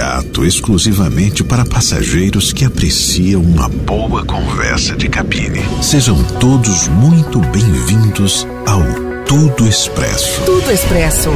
[0.00, 5.60] Imediato exclusivamente para passageiros que apreciam uma boa conversa de cabine.
[5.82, 8.82] Sejam todos muito bem-vindos ao
[9.26, 10.40] Tudo Expresso.
[10.46, 11.28] Tudo Expresso.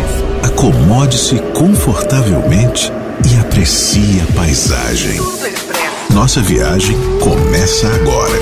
[0.43, 2.91] Acomode-se confortavelmente
[3.31, 5.19] e aprecie a paisagem.
[5.19, 6.15] Tudo Expresso.
[6.15, 8.39] Nossa viagem começa agora.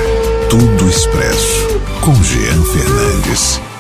[0.49, 3.72] Tudo Expresso com Jean Fernandes.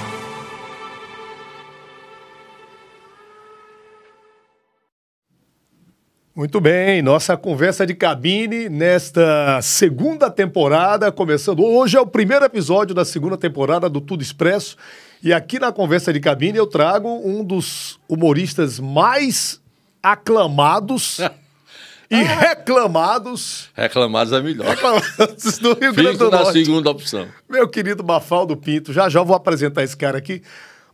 [6.34, 11.62] Muito bem, nossa conversa de cabine nesta segunda temporada, começando.
[11.62, 14.78] Hoje é o primeiro episódio da segunda temporada do Tudo Expresso.
[15.22, 19.60] E aqui na conversa de cabine eu trago um dos humoristas mais
[20.02, 21.20] aclamados
[22.10, 23.68] e reclamados.
[23.74, 24.68] Reclamados é melhor.
[24.68, 26.64] Reclamados do Rio Grande do na Norte.
[26.64, 27.28] segunda opção.
[27.46, 30.42] Meu querido Mafaldo Pinto, já já vou apresentar esse cara aqui.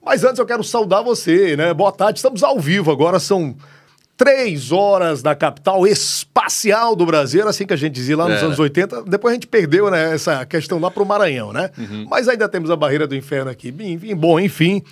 [0.05, 1.73] Mas antes eu quero saudar você, né?
[1.73, 3.57] Boa tarde, estamos ao vivo agora, são
[4.19, 8.43] três horas da capital espacial do Brasil, era assim que a gente dizia lá nos
[8.43, 8.45] É.
[8.45, 9.05] anos 80.
[9.05, 11.71] Depois a gente perdeu né, essa questão lá para o Maranhão, né?
[11.79, 12.05] Uhum.
[12.11, 13.73] Mas ainda temos a barreira do inferno aqui.
[13.79, 14.83] Enfim, bom, enfim.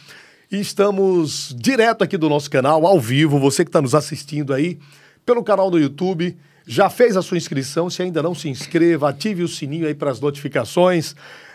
[0.50, 3.38] Estamos direto aqui do nosso canal, ao vivo.
[3.40, 4.78] Você que está nos assistindo aí
[5.26, 6.36] pelo canal do YouTube.
[6.68, 7.90] Já fez a sua inscrição?
[7.90, 11.14] Se ainda não se inscreva, ative o sininho aí para as notificações.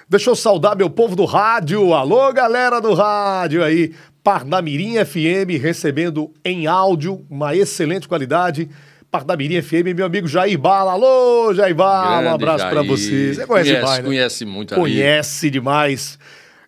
[0.10, 1.94] Deixa eu saudar meu povo do rádio.
[1.94, 3.94] Alô, galera do rádio aí.
[4.24, 8.70] Parnamirim FM recebendo em áudio uma excelente qualidade.
[9.10, 10.94] Parnamirim FM, meu amigo Jair Bala.
[10.94, 12.88] Alô, Jair Bala, um Grande abraço para Jair.
[12.88, 13.12] você.
[13.12, 14.04] Conhece, Conhece, demais, né?
[14.06, 14.82] conhece muito ali.
[14.82, 16.20] Conhece demais.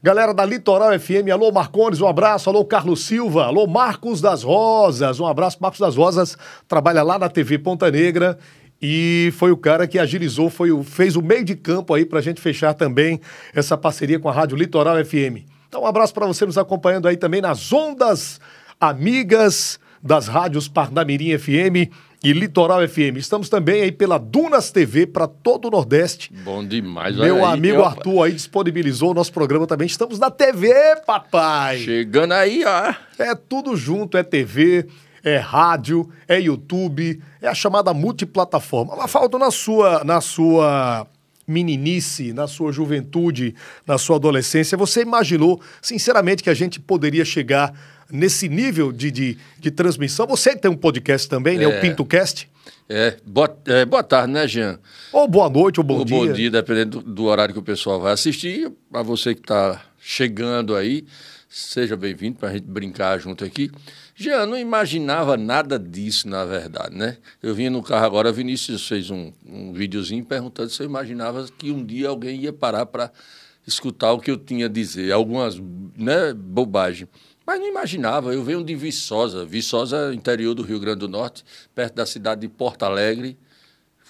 [0.01, 5.19] Galera da Litoral FM, alô Marcones, um abraço, alô Carlos Silva, alô Marcos das Rosas,
[5.21, 5.57] um abraço.
[5.61, 8.37] Marcos das Rosas trabalha lá na TV Ponta Negra
[8.81, 12.19] e foi o cara que agilizou, foi o, fez o meio de campo aí pra
[12.19, 13.21] gente fechar também
[13.55, 15.47] essa parceria com a Rádio Litoral FM.
[15.73, 18.39] Então, um abraço para você nos acompanhando aí também nas ondas
[18.79, 21.89] amigas das rádios Parnamirim FM
[22.23, 23.17] e Litoral FM.
[23.17, 26.31] Estamos também aí pela Dunas TV para todo o Nordeste.
[26.45, 27.17] Bom demais.
[27.17, 29.87] Meu aí, amigo eu- Arthur aí disponibilizou o nosso programa também.
[29.87, 30.71] Estamos na TV,
[31.07, 31.79] papai!
[31.79, 32.93] Chegando aí, ó.
[33.17, 34.85] É tudo junto, é TV,
[35.23, 38.95] é rádio, é YouTube, é a chamada multiplataforma.
[38.95, 41.07] Mas falta na sua, na sua
[41.47, 43.55] meninice, na sua juventude,
[43.85, 47.73] na sua adolescência, você imaginou, sinceramente, que a gente poderia chegar
[48.11, 50.25] nesse nível de, de, de transmissão?
[50.27, 51.67] Você tem um podcast também, né?
[51.67, 51.79] O É.
[51.81, 52.49] PintoCast.
[52.87, 54.79] É, boa, é, boa tarde, né, Jean?
[55.11, 56.17] Ou boa noite, ou bom Ou dia.
[56.17, 58.71] bom dia, dependendo do, do horário que o pessoal vai assistir.
[58.91, 61.05] Para você que está chegando aí,
[61.49, 63.71] seja bem-vindo para a gente brincar junto aqui.
[64.15, 67.17] Jean, não imaginava nada disso, na verdade, né?
[67.41, 71.71] Eu vinha no carro agora, Vinícius fez um, um videozinho perguntando se eu imaginava que
[71.71, 73.11] um dia alguém ia parar para
[73.65, 75.59] escutar o que eu tinha a dizer, algumas
[75.97, 77.09] né, bobagens.
[77.45, 81.43] Mas não imaginava, eu venho de Viçosa, Viçosa, interior do Rio Grande do Norte,
[81.73, 83.37] perto da cidade de Porto Alegre.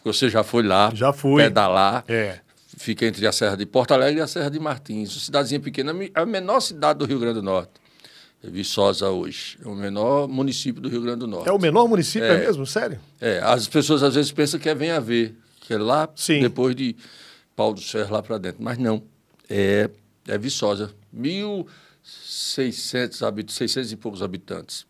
[0.03, 0.91] Você já foi lá?
[0.93, 1.41] Já fui.
[1.41, 2.03] Pedalar.
[2.07, 2.39] É.
[2.77, 5.13] Fica entre a Serra de Porto Alegre e a Serra de Martins.
[5.15, 7.71] Uma cidadezinha pequena, a menor cidade do Rio Grande do Norte.
[8.43, 9.57] É Viçosa hoje.
[9.63, 11.47] É o menor município do Rio Grande do Norte.
[11.47, 12.47] É o menor município, é, É.
[12.47, 12.65] mesmo?
[12.65, 12.99] Sério?
[13.21, 16.41] É, as pessoas às vezes pensam que é Venha Ver, que é lá Sim.
[16.41, 16.95] depois de
[17.55, 18.61] Paulo do Serra lá para dentro.
[18.61, 19.01] Mas não.
[19.49, 19.89] É,
[20.27, 20.91] é Viçosa.
[21.15, 24.85] 1.600 habitantes, 600 e poucos habitantes.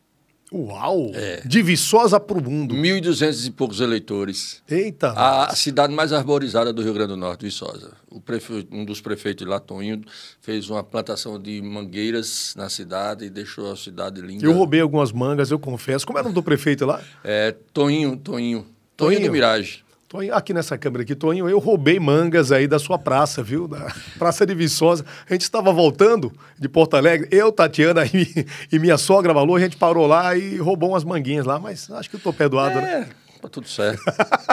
[0.53, 1.11] Uau!
[1.15, 1.41] É.
[1.45, 2.75] De Viçosa pro mundo.
[2.75, 4.61] 1.200 e poucos eleitores.
[4.69, 5.11] Eita!
[5.13, 7.91] A cidade mais arborizada do Rio Grande do Norte, Viçosa.
[8.07, 8.67] O prefe...
[8.71, 10.01] Um dos prefeitos de lá, Toninho,
[10.39, 14.45] fez uma plantação de mangueiras na cidade e deixou a cidade linda.
[14.45, 16.05] Eu roubei algumas mangas, eu confesso.
[16.05, 17.01] Como era o nome do prefeito lá?
[17.23, 18.17] É, Toninho, Toninho.
[18.17, 18.65] Toninho?
[18.95, 19.83] Toninho do Mirage.
[20.31, 23.67] Aqui nessa câmera aqui, Toninho, eu roubei mangas aí da sua praça, viu?
[23.67, 25.03] Da Praça de Viçosa.
[25.27, 29.59] A gente estava voltando de Porto Alegre, eu, Tatiana e, e minha sogra Malu, a
[29.59, 33.09] gente parou lá e roubou umas manguinhas lá, mas acho que eu tô perdoado, né?
[33.09, 34.03] É, tá tudo certo.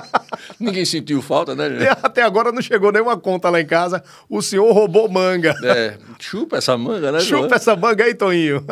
[0.58, 1.88] Ninguém sentiu falta, né, gente?
[2.02, 5.54] até agora não chegou nenhuma conta lá em casa, o senhor roubou manga.
[5.62, 7.54] É, chupa essa manga, né, Chupa João?
[7.54, 8.64] essa manga aí, Toninho.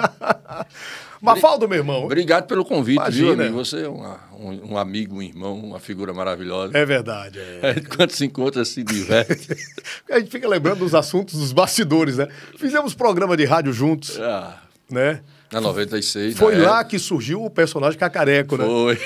[1.20, 2.05] Mafaldo, meu irmão.
[2.05, 3.43] Obrigado pelo convite, viu, Imagina.
[3.44, 3.56] amigo?
[3.65, 6.76] Você é uma- um, um amigo, um irmão, uma figura maravilhosa.
[6.79, 7.75] É verdade, é.
[7.75, 9.49] Gente, quando se encontra, se diverte.
[10.11, 12.29] A gente fica lembrando dos assuntos dos bastidores, né?
[12.56, 15.20] Fizemos programa de rádio juntos, Ah, né?
[15.53, 16.37] na 96.
[16.37, 18.65] Foi na lá que surgiu o personagem Cacareco, né?
[18.65, 18.99] Foi.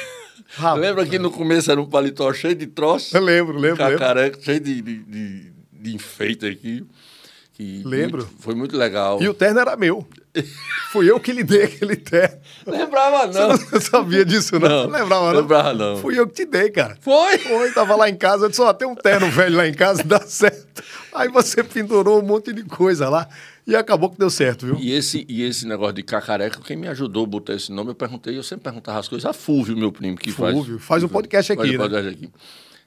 [0.78, 3.14] Lembra que no começo era um paletó cheio de troços?
[3.14, 3.98] Eu lembro, lembro, lembro.
[3.98, 6.84] Cacareco, cheio de, de, de, de enfeite aqui.
[7.62, 8.22] E Lembro.
[8.26, 9.22] muito- foi muito legal.
[9.22, 10.06] E o terno era meu.
[10.90, 12.38] Fui eu que lhe dei aquele terno.
[12.66, 13.48] Lembrava Você não.
[13.48, 14.68] não sabia disso, não?
[14.68, 15.40] Não, Não lembrava, não?
[15.40, 15.96] lembrava, não.
[15.98, 16.96] Fui eu que te dei, cara.
[17.00, 17.38] Foi?
[17.38, 20.02] Foi, tava lá em casa, eu disse, ó, tem um terno velho lá em casa,
[20.02, 20.82] dá certo.
[21.14, 23.28] Aí você pendurou um monte de coisa lá
[23.66, 24.76] e acabou que deu certo, viu?
[24.80, 27.94] E esse, e esse negócio de cacareca, quem me ajudou a botar esse nome, eu
[27.94, 30.54] perguntei, eu sempre perguntava as coisas a Fúvio, meu primo, que faz.
[30.54, 31.84] Fúvio, faz um podcast faz aqui, um né?
[31.88, 32.30] podcast aqui.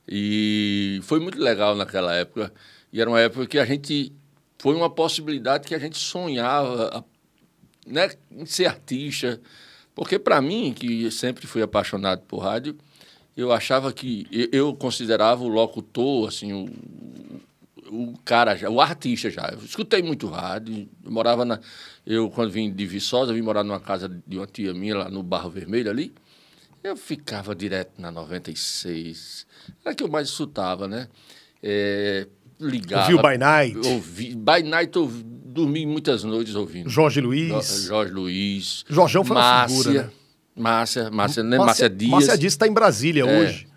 [0.07, 2.51] E foi muito legal naquela época.
[2.91, 4.11] E era uma época que a gente.
[4.57, 7.05] Foi uma possibilidade que a gente sonhava
[7.85, 9.39] né, em ser artista.
[9.93, 12.77] Porque, para mim, que sempre fui apaixonado por rádio,
[13.35, 14.27] eu achava que.
[14.51, 16.69] Eu, considerava o locutor, assim, o,
[17.89, 19.49] o cara já, o artista já.
[19.51, 20.87] Eu escutei muito rádio.
[21.03, 21.59] Eu morava na.
[22.05, 25.23] Eu, quando vim de Viçosa, vim morar numa casa de uma tia minha lá no
[25.23, 26.13] Barro Vermelho ali.
[26.83, 29.47] Eu ficava direto na 96.
[29.83, 31.07] Era que eu mais escutava, né?
[31.63, 32.27] É,
[32.59, 33.03] ligava.
[33.03, 33.87] Ouviu By Night?
[33.87, 36.89] Ouvi, by Night eu dormi muitas noites ouvindo.
[36.89, 37.85] Jorge Jo- Luiz.
[37.85, 38.83] Jorge Luiz.
[38.89, 40.09] Jorjão foi uma Márcia, figura, né?
[40.55, 41.57] Márcia, Márcia, né?
[41.57, 42.11] Márcia Dias.
[42.11, 43.39] Márcia Dias está em Brasília É.
[43.39, 43.67] hoje.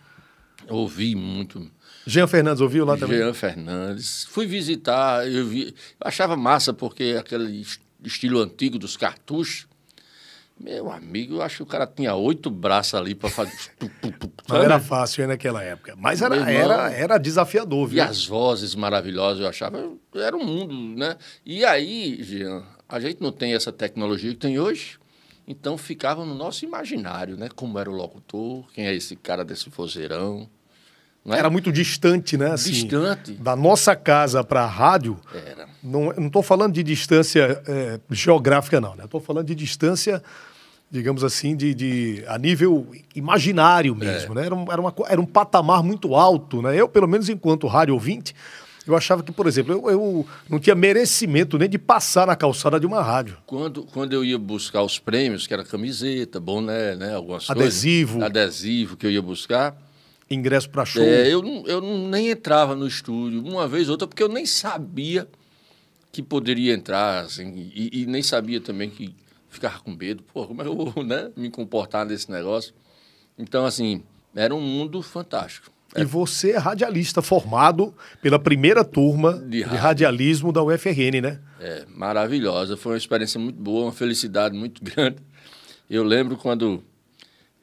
[0.69, 1.71] Ouvi muito.
[2.07, 3.19] Jean Fernandes ouviu lá também?
[3.19, 4.25] Jean Fernandes.
[4.31, 5.67] Fui visitar, eu vi.
[5.69, 9.68] Eu achava massa, porque aquele es- estilo antigo dos cartuchos.
[10.61, 13.53] Meu amigo, eu acho que o cara tinha oito braços ali para fazer.
[14.49, 15.95] Não era fácil naquela época.
[15.97, 16.49] Mas era, irmão.
[16.51, 18.03] era, era desafiador, E viu?
[18.03, 21.17] as vozes maravilhosas, eu achava, era um mundo, né?
[21.47, 24.99] E aí, Jean, a gente não tem essa tecnologia que tem hoje,
[25.47, 27.49] então ficava no nosso imaginário, né?
[27.55, 30.49] Como era o locutor, quem é esse cara desse vozeirão.
[31.27, 31.39] É?
[31.39, 32.53] Era muito distante, né?
[32.53, 33.33] Assim, distante.
[33.33, 35.67] Da nossa casa para a rádio, Era.
[35.83, 38.95] não estou falando de distância é, geográfica, não.
[38.95, 39.05] Né?
[39.05, 40.23] Estou falando de distância,
[40.91, 44.35] digamos assim, de, de- a nível imaginário mesmo.
[44.35, 44.47] Né?
[44.47, 46.63] Era, um, era, uma, era um patamar muito alto.
[46.63, 46.77] Né?
[46.77, 48.35] Eu, pelo menos enquanto rádio ouvinte,
[48.87, 52.81] eu achava que, por exemplo, eu, eu não tinha merecimento nem de passar na calçada
[52.81, 53.37] de uma rádio.
[53.45, 57.15] Quando, quando eu ia buscar os prêmios, que era camiseta, boné, né?
[57.15, 58.13] Algumas Adesivo.
[58.15, 58.31] coisas.
[58.31, 59.77] Adesivo que eu ia buscar.
[60.31, 61.03] Ingresso para show.
[61.03, 64.45] É, eu, não- eu nem entrava no estúdio, uma vez ou outra, porque eu nem
[64.45, 65.27] sabia
[66.13, 69.15] que poderia entrar, assim, e, e nem sabia também que
[69.49, 70.23] ficava com medo.
[70.33, 72.75] Pô, como é que eu vou né, me comportar nesse negócio?
[73.39, 74.03] Então, assim,
[74.35, 75.71] era um mundo fantástico.
[75.97, 81.41] E você é radialista formado pela primeira turma de, De radialismo da UFRN, né?
[81.59, 82.77] É, maravilhosa.
[82.77, 85.17] Foi uma experiência muito boa, uma felicidade muito grande.
[85.89, 86.85] Eu lembro quando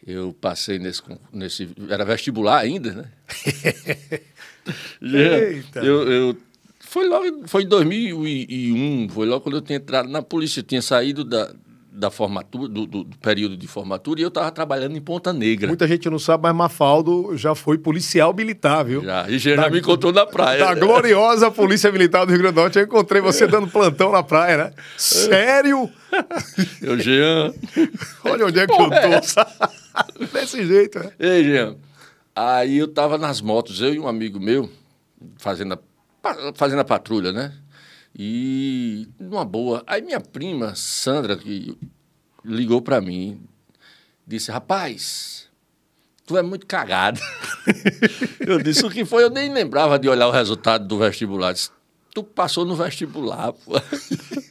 [0.06, 1.02] eu passei nesse,
[1.34, 3.06] nesse era vestibular ainda, né?
[5.02, 5.80] Eita.
[5.80, 6.38] Eu, eu-
[6.80, 10.82] foi logo, foi em 2001, foi logo quando eu tinha entrado na polícia, eu tinha
[10.82, 11.54] saído da,
[11.98, 15.68] da formatura, do, do- do período de formatura, e eu estava trabalhando em Ponta Negra.
[15.68, 19.02] Muita gente não sabe, mas Mafaldo já foi policial militar, viu?
[19.04, 20.60] Já, e já me encontrou na praia.
[20.60, 24.22] Da gloriosa Polícia Militar do Rio Grande do Norte, eu encontrei você dando plantão na
[24.22, 24.74] praia, né?
[24.98, 25.90] Sério?
[26.82, 27.54] Eu, Jean.
[28.26, 30.26] Olha onde é que eu tô.
[30.34, 31.12] Desse jeito, né?
[31.20, 31.76] Ei, Jean.
[32.36, 34.70] Aí eu tava nas motos, eu e um amigo meu,
[35.38, 35.80] fazendo a,
[36.54, 37.54] fazendo a patrulha, né?
[38.18, 39.84] E numa boa.
[39.86, 41.78] Aí minha prima, Sandra, que
[42.44, 43.42] ligou pra mim,
[44.26, 45.50] disse: Rapaz,
[46.26, 47.20] tu é muito cagado.
[48.40, 49.24] eu disse: O que foi?
[49.24, 51.52] Eu nem lembrava de olhar o resultado do vestibular.
[51.52, 51.72] Disse,
[52.14, 53.74] tu passou no vestibular, pô.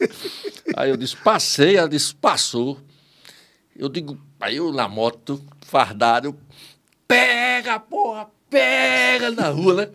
[0.76, 1.76] Aí eu disse: Passei.
[1.76, 2.78] Ela disse: Passou.
[3.76, 6.38] Eu digo, aí eu na moto, fardado,
[7.08, 9.90] pega, porra, pega na rua, né?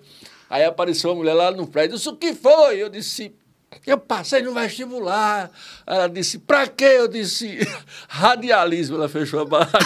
[0.50, 2.78] Aí apareceu uma mulher lá no prédio, disse, o que foi?
[2.78, 3.34] Eu disse,
[3.86, 5.50] eu passei no vestibular.
[5.86, 6.86] Ela disse, pra quê?
[6.86, 7.60] Eu disse,
[8.08, 8.98] radialismo.
[8.98, 9.80] Ela fechou a barraca.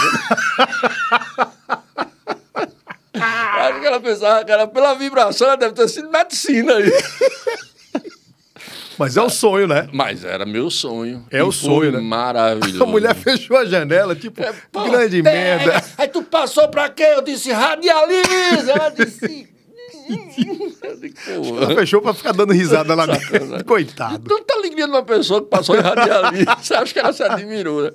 [3.13, 6.91] Acho que ela pensava que era pela vibração, ela deve ter sido medicina aí.
[8.97, 9.87] Mas é o sonho, né?
[9.91, 11.25] Mas era meu sonho.
[11.31, 11.99] É E o foi sonho, né?
[11.99, 12.83] Maravilhoso.
[12.83, 15.83] A mulher fechou a janela, tipo, É, pô, grande merda.
[15.97, 17.03] Aí tu passou pra quê?
[17.03, 18.71] Eu disse radialisa.
[18.71, 19.49] Ela disse.
[21.27, 23.63] Ela fechou pra ficar dando risada lá dentro.
[23.65, 24.27] Coitado.
[24.27, 26.57] Tanta alegria de uma pessoa que passou em radialista.
[26.61, 27.91] Você acha que ela se admirou, né?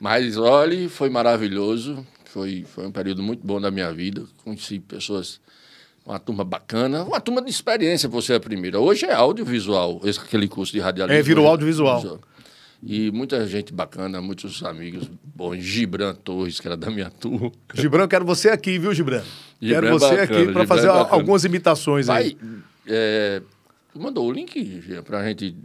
[0.00, 2.06] Mas, olha, foi maravilhoso.
[2.26, 4.24] Foi, foi um período muito bom da minha vida.
[4.42, 5.40] Conheci pessoas,
[6.04, 7.04] uma turma bacana.
[7.04, 8.80] Uma turma de experiência, você é a primeira.
[8.80, 11.18] Hoje é audiovisual, esse, aquele curso de radialismo.
[11.18, 12.20] É, virou Hoje audiovisual.
[12.86, 15.58] E muita gente bacana, muitos amigos bons.
[15.62, 17.50] Gibran Torres, que era da minha turma.
[17.74, 19.22] Gibran, quero você aqui, viu, Gibran?
[19.60, 22.36] Gibran quero é você bacana, aqui pra Gibran fazer é algumas imitações aí.
[22.86, 23.40] É,
[23.92, 25.56] tu mandou o link Jean, pra gente.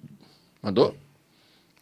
[0.64, 0.96] Mandou?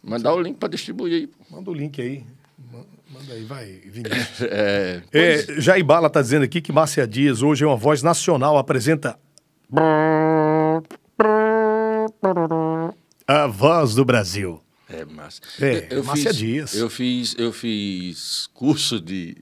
[0.02, 1.30] Mandar o link pra distribuir aí.
[1.50, 2.24] Manda o link aí.
[2.72, 4.42] Ma- Manda aí, vai, Vinícius.
[4.50, 8.58] É, É, Jair Bala tá dizendo aqui que Márcia Dias hoje é uma voz nacional,
[8.58, 9.16] apresenta.
[13.26, 14.60] A voz do Brasil.
[14.90, 15.40] É massa.
[15.60, 16.74] É, eu, eu Márcia fiz, Dias.
[16.74, 19.36] Eu fiz, eu fiz curso de,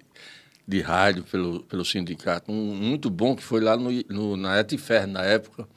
[0.67, 5.07] de rádio pelo, pelo sindicato, um muito bom que foi lá no, no, na Etifer,
[5.07, 5.69] na época,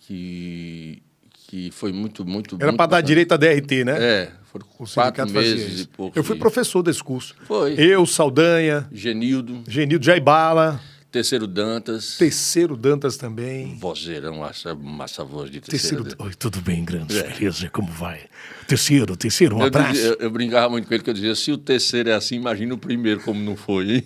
[0.00, 1.02] que,
[1.32, 3.96] que foi muito, muito Era para dar direito a DRT, né?
[3.98, 6.18] É, foram O quatro meses e pouco.
[6.18, 7.34] Eu fui professor desse curso.
[7.44, 7.74] Foi.
[7.78, 10.80] Eu, Saldanha, Genildo, Genildo Jaibala,
[11.10, 13.76] Terceiro Dantas, Terceiro Dantas também.
[13.80, 16.04] vozeirão, essa massa voz de Terceiro.
[16.04, 16.24] terceiro.
[16.24, 17.16] Oi, tudo bem, Grandes?
[17.16, 17.32] É.
[17.32, 17.68] Beleza?
[17.68, 18.20] Como vai?
[18.68, 19.92] Terceiro, terceiro, um Eu, abraço.
[19.92, 22.36] dizia- eu, eu brincava muito com ele, que eu dizia, se o terceiro é assim,
[22.36, 24.04] imagina o primeiro como não foi, hein?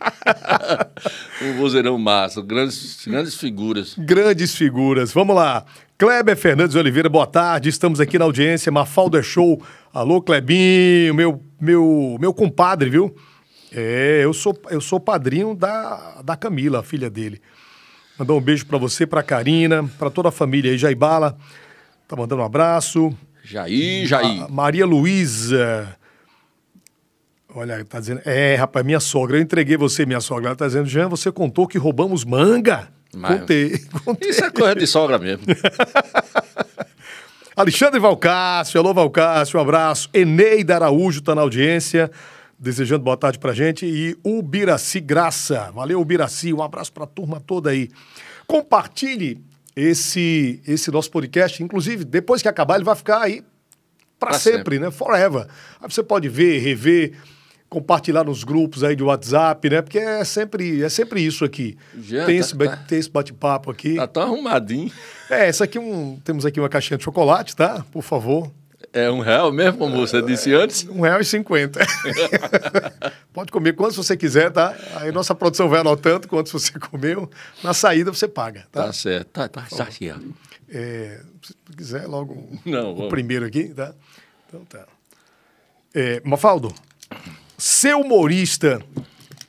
[1.42, 3.94] um vozeirão massa, grandes, grandes figuras.
[3.98, 5.12] Grandes figuras.
[5.12, 5.64] Vamos lá.
[5.98, 7.68] Kleber Fernandes Oliveira, boa tarde.
[7.68, 8.70] Estamos aqui na audiência.
[8.72, 9.60] Mafalda Show.
[9.92, 13.14] Alô, Klebinho, meu, meu, meu compadre, viu?
[13.72, 17.40] É, eu sou, eu sou padrinho da, da Camila, a filha dele.
[18.18, 20.78] Mandar um beijo pra você, pra Karina, pra toda a família aí.
[20.78, 21.36] Jaibala,
[22.08, 23.14] tá mandando um abraço.
[23.44, 24.42] Jair, Jair.
[24.44, 25.96] A Maria Luísa.
[27.54, 28.20] Olha, tá dizendo.
[28.24, 30.48] É, rapaz, minha sogra, eu entreguei você, minha sogra.
[30.50, 32.88] Ela tá dizendo, Jean, você contou que roubamos manga?
[33.14, 34.30] Mas- Contei, contei.
[34.30, 35.44] Isso é coisa de sogra mesmo.
[37.56, 40.08] Alexandre Valcácio, alô Valcácio, um abraço.
[40.14, 42.10] Eneida Araújo tá na audiência,
[42.60, 43.86] desejando boa tarde pra gente.
[43.86, 47.88] E o Biraci Graça, valeu Biraci, um abraço pra turma toda aí.
[48.46, 49.40] Compartilhe
[49.74, 53.42] esse, esse nosso podcast, inclusive depois que acabar ele vai ficar aí
[54.18, 54.78] pra Pra sempre, sempre.
[54.78, 54.90] né?
[54.90, 55.46] Forever.
[55.80, 57.12] Aí você pode ver, rever,
[57.70, 59.80] compartilhar nos grupos aí de WhatsApp, né?
[59.80, 61.78] Porque é sempre, é sempre isso aqui.
[61.98, 62.76] Já, tem, tá- esse, tá.
[62.76, 63.94] tem esse bate-papo aqui.
[63.94, 64.92] Tá tão arrumadinho.
[65.30, 67.82] É, essa aqui é um, temos aqui uma caixinha de chocolate, tá?
[67.90, 68.50] Por favor.
[68.92, 70.84] É um real mesmo, como você disse antes.
[70.88, 71.78] Um real e cinquenta.
[73.32, 74.76] Pode comer quantos você quiser, tá?
[74.96, 77.30] Aí nossa produção vai anotando quantos você comeu.
[77.62, 78.86] Na saída você paga, tá?
[78.86, 79.28] Tá certo.
[79.28, 80.16] Tá, tá, tá aqui, ó.
[80.68, 83.10] É, se quiser, logo o- Não, o vamos.
[83.10, 83.94] primeiro aqui, tá?
[84.48, 84.84] Então tá.
[85.94, 86.72] É, Mafaldo,
[87.58, 88.80] ser humorista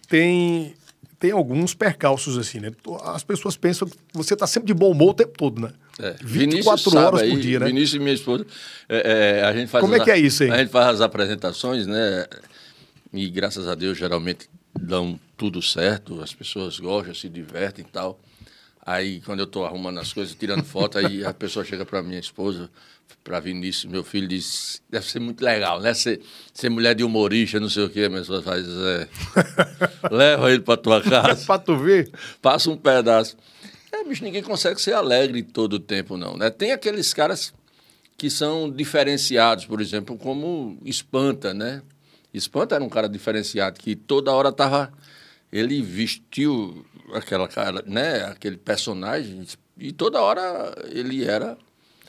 [0.07, 0.75] tem,
[1.19, 2.71] tem alguns percalços assim, né?
[3.05, 5.71] As pessoas pensam que você tá sempre de bom humor o tempo todo, né?
[6.01, 7.65] É, 24 sabe horas aí, por dia, né?
[7.67, 8.45] Vinícius e minha esposa,
[8.89, 10.51] é, é, a gente faz Como é as- que é isso aí?
[10.51, 12.25] A gente faz as apresentações, né?
[13.13, 18.19] E graças a Deus, geralmente dão tudo certo, as pessoas gostam, se divertem e tal.
[18.83, 22.19] Aí, quando eu estou arrumando as coisas, tirando foto, aí a pessoa chega para minha
[22.19, 22.67] esposa,
[23.23, 25.93] para Vinícius, meu filho, diz: deve ser muito legal, né?
[25.93, 26.19] Ser,
[26.51, 28.05] ser mulher de humorista, não sei o quê.
[28.05, 29.07] A minha esposa faz: é,
[30.09, 31.45] leva ele para tua casa.
[31.45, 32.09] pra tu ver.
[32.41, 33.37] Passa um pedaço.
[33.91, 36.49] É, bicho, ninguém consegue ser alegre todo o tempo, não, né?
[36.49, 37.53] Tem aqueles caras
[38.17, 41.81] que são diferenciados, por exemplo, como Espanta, né?
[42.33, 44.91] Espanta era um cara diferenciado, que toda hora tava...
[45.51, 48.23] Ele vestiu aquela cara, né?
[48.23, 49.45] Aquele personagem,
[49.77, 51.57] e toda hora ele era...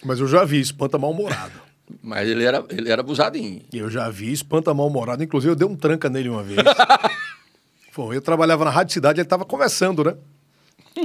[0.04, 1.60] Mas eu já vi espanta mal-humorado.
[2.00, 3.62] Mas ele era, ele era abusadinho.
[3.72, 5.24] Eu já vi espanta mal-humorado.
[5.24, 6.58] Inclusive, eu dei um tranca nele uma vez.
[7.90, 10.16] Foi, eu trabalhava na Rádio Cidade, ele estava conversando, né?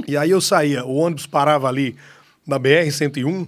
[0.06, 1.96] E aí eu saía, o ônibus parava ali
[2.46, 3.46] na BR-101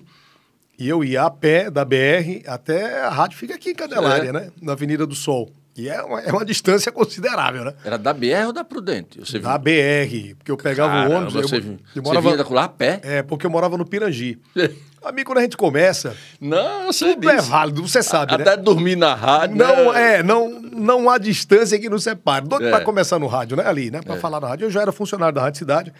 [0.79, 4.33] e eu ia a pé da BR até a rádio fica aqui em Candelária, É.
[4.33, 4.51] né?
[4.61, 5.51] Na Avenida do Sol.
[5.77, 7.75] E é uma, é uma distância considerável, né?
[7.85, 9.19] Era da BR ou da Prudente?
[9.21, 11.35] Você Da BR, porque eu pegava o Caramba, ônibus...
[11.35, 13.01] Você, eu, eu você vinha lá a pé?
[13.03, 14.39] É, porque eu morava no Pirangi.
[15.03, 17.49] Amigo, quando a gente começa, Não, eu sei tudo é disso.
[17.49, 18.43] válido, você sabe, né?
[18.43, 19.57] Até dormir na rádio.
[19.57, 20.17] Não, né?
[20.19, 22.47] é, não, não há distância que nos separe.
[22.47, 22.71] Doido É.
[22.71, 23.65] pra começar no rádio, né?
[23.67, 24.03] Ali, né?
[24.03, 24.67] Pra falar na rádio.
[24.67, 25.93] Eu já era funcionário da Rádio Cidade.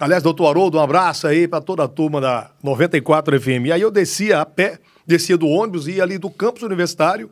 [0.00, 3.66] Aliás, doutor Haroldo, um abraço aí pra toda a turma da 94 FM.
[3.66, 7.30] E aí eu descia a pé, descia do ônibus e ia ali do campus universitário,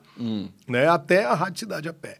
[0.66, 0.88] né?
[0.88, 2.18] Até a Rádio Cidade a pé.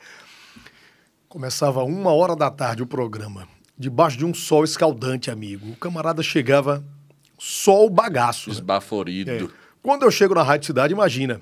[1.28, 5.70] Começava uma hora da tarde o programa, debaixo de um sol escaldante, amigo.
[5.72, 6.82] O camarada chegava
[7.38, 8.48] sol bagaço.
[8.50, 8.54] né?
[8.54, 9.30] Esbaforido.
[9.30, 9.48] É.
[9.82, 11.40] Quando eu chego na Rádio Cidade, imagina.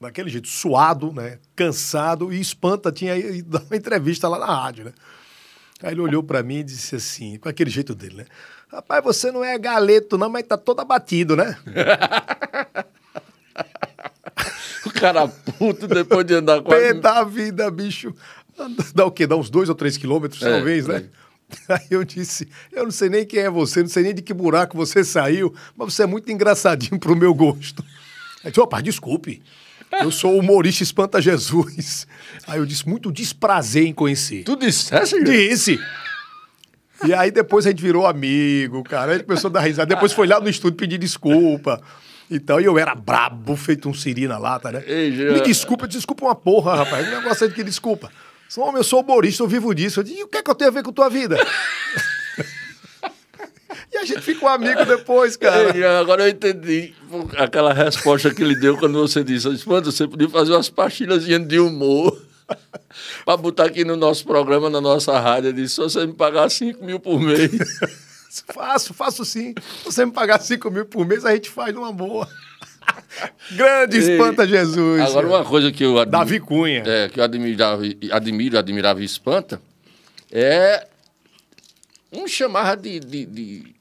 [0.00, 1.40] Daquele jeito, suado, né?
[1.56, 4.92] Cansado e espanta, tinha ido uma entrevista lá na rádio, né?
[5.82, 8.24] Aí ele olhou pra mim e disse assim, com aquele jeito dele, né?
[8.70, 11.56] Rapaz, você não é galeto, não, mas tá todo abatido, né?
[14.86, 18.14] O cara puto depois de andar com Pé da vida, bicho.
[18.94, 19.26] Dá o quê?
[19.26, 21.08] Dá uns dois ou três quilômetros, É, talvez, por né?
[21.68, 24.34] Aí eu disse, eu não sei nem quem é você, não sei nem de que
[24.34, 27.82] buraco você saiu, mas você é muito engraçadinho pro meu gosto.
[28.44, 29.42] Aí disse, opa, desculpe,
[30.02, 32.06] eu sou o humorista Espanta Jesus.
[32.46, 34.42] Aí eu disse, muito desprazer em conhecer.
[34.44, 35.30] Tu dissesse, gente?
[35.30, 35.78] Disse.
[37.06, 39.12] E aí depois a gente virou amigo, cara.
[39.12, 39.86] Aí começou a dar risada.
[39.94, 41.80] Depois foi lá no estúdio pedir desculpa.
[42.30, 44.82] Então, e eu era brabo, feito um siri na lata, né?
[44.86, 47.06] Ei, já- Me desculpa, desculpa uma porra, rapaz.
[47.08, 48.10] O negócio é de que desculpa.
[48.56, 50.00] Homem, eu sou humorista, eu vivo disso.
[50.00, 51.36] Eu disse, e o que é que eu tenho a ver com tua vida?
[53.98, 55.74] A gente ficou amigo depois, cara.
[55.76, 56.94] Ei, agora eu entendi
[57.36, 61.58] aquela resposta que ele deu quando você disse: Espanta, você podia fazer umas pastilhas de
[61.58, 62.20] humor
[63.24, 65.50] para botar aqui no nosso programa, na nossa rádio.
[65.50, 67.50] Ele disse: se você me pagar 5 mil por mês.
[68.52, 69.54] faço, faço sim.
[69.80, 72.28] Se você me pagar 5 mil por mês, a gente faz numa boa.
[73.52, 75.02] Grande espanta Jesus.
[75.02, 76.82] Agora, uma coisa que eu admiro, Davi Cunha.
[76.86, 77.82] É, que eu admirava,
[78.12, 79.60] admiro, admirava e espanta
[80.30, 80.86] é.
[82.10, 83.74] Um chamava de, de, de,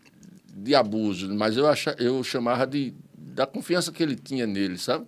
[0.57, 5.05] de abuso, mas eu, acha, eu chamava de, da confiança que ele tinha nele, sabe?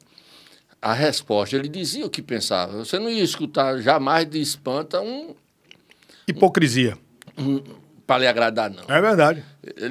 [0.80, 1.56] A resposta.
[1.56, 2.78] Ele dizia o que pensava.
[2.78, 5.36] Você não ia escutar jamais de espanta um.
[6.28, 6.98] Hipocrisia.
[7.38, 7.62] Um,
[8.06, 8.84] para lhe agradar, não.
[8.88, 9.44] É verdade.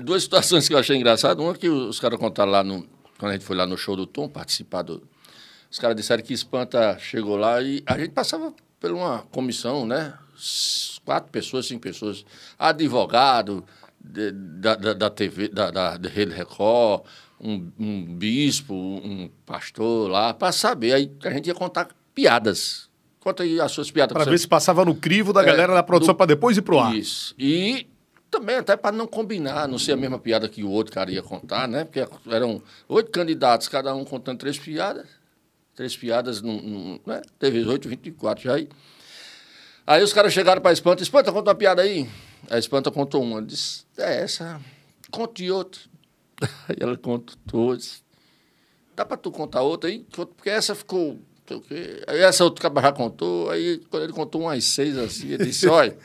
[0.03, 1.45] Duas situações que eu achei engraçadas.
[1.45, 2.87] Uma que os caras contaram lá no,
[3.19, 5.03] quando a gente foi lá no show do Tom participar do.
[5.71, 10.15] Os caras disseram que Espanta chegou lá e a gente passava por uma comissão, né?
[11.05, 12.25] Quatro pessoas, cinco pessoas.
[12.59, 13.65] Advogado
[14.09, 17.03] da, da, da, TV, da, da, Rede Record,
[17.41, 20.95] um, um bispo, um pastor lá, para saber.
[20.95, 22.89] Aí a gente ia contar piadas.
[23.21, 24.13] Conta aí as suas piadas.
[24.13, 26.79] Para ver se passava no crivo da é, galera da produção para depois ir pro
[26.79, 26.97] ar.
[26.97, 27.35] Isso.
[27.39, 27.87] E
[28.31, 31.23] também até para não combinar, não ser a mesma piada que o outro cara ia
[31.23, 31.85] contar, né?
[31.85, 35.07] Porque eram oito candidatos, cada um contando três piadas.
[35.75, 37.23] Três piadas, num, num, né?
[37.39, 38.69] Teve oito, vinte e quatro já aí.
[39.87, 42.09] Aí os caras chegaram para a Espanta, Espanta, conta uma piada aí.
[42.51, 44.61] A Espanta contou uma, disse, é essa,
[45.11, 45.81] conte outra.
[46.69, 48.03] Aí ela contou, disse,
[48.97, 50.07] dá para tu contar outra aí?
[50.11, 51.19] Porque essa ficou
[52.07, 55.97] Aí essa outra já contou, aí quando ele contou umas seis assim, ele disse, olha,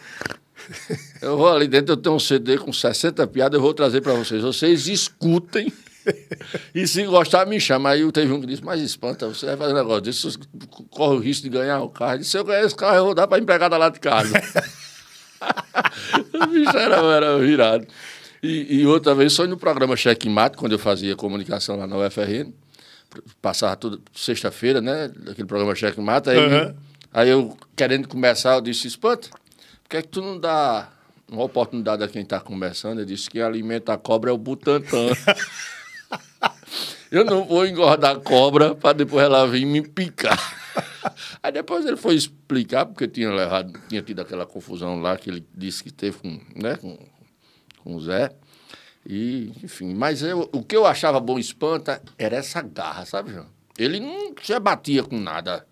[1.21, 4.13] eu vou ali dentro, eu tenho um CD com 60 piadas, eu vou trazer para
[4.13, 4.41] vocês.
[4.41, 5.71] Vocês escutem.
[6.75, 7.89] e se gostar, me chama.
[7.89, 10.38] Aí teve um que disse, mas espanta, você vai fazer um negócio desse,
[10.89, 12.19] corre o risco de ganhar o carro.
[12.19, 14.34] Disse, se eu ganhar esse carro, eu vou dar para empregada lá de casa.
[16.34, 17.88] o bicho era, era virado.
[18.41, 21.97] E, e, outra vez foi no programa Cheque Mate, quando eu fazia comunicação lá na
[21.97, 22.51] UFRN.
[23.41, 25.12] Passava tudo sexta-feira, né?
[25.29, 26.32] Aquele programa Cheque Mate.
[26.32, 26.75] Aí, uhum.
[27.13, 29.29] aí eu, querendo começar, eu disse, espanta
[29.93, 30.89] que é que tu não dá
[31.32, 32.97] uma oportunidade a quem está começando?
[32.97, 35.10] Ele disse que alimenta a cobra é o Butantan.
[37.12, 40.38] eu não vou engordar a cobra para depois ela vir me picar.
[41.41, 45.45] Aí depois ele foi explicar, porque tinha levado, tinha tido aquela confusão lá que ele
[45.54, 46.97] disse que teve com, né, com,
[47.84, 48.32] com o Zé.
[49.06, 53.47] E, enfim, mas eu, o que eu achava bom espanta era essa garra, sabe, João?
[53.78, 55.65] Ele não se abatia com nada.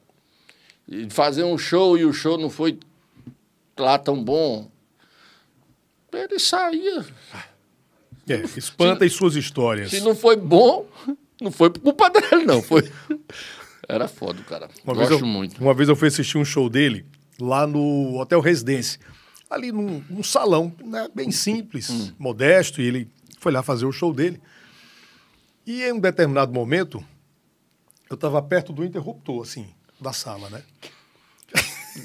[1.10, 2.78] fazer um show e o show não foi
[3.78, 4.70] lá tão bom.
[6.12, 7.06] Ele saía.
[8.28, 9.92] É, espanta as suas histórias.
[9.92, 10.88] Se não foi bom,
[11.42, 12.62] não foi por culpa dele, não.
[12.62, 12.90] Foi.
[13.88, 14.70] Era foda, cara.
[14.84, 15.62] Uma Gosto eu, muito.
[15.62, 17.06] Uma vez eu fui assistir um show dele
[17.40, 19.00] lá no Hotel Residência.
[19.50, 22.14] Ali num, num salão, né, bem simples, hum.
[22.18, 24.40] modesto, e ele foi lá fazer o show dele.
[25.66, 27.04] E em um determinado momento,
[28.10, 29.68] eu estava perto do interruptor, assim,
[30.00, 30.64] da sala, né?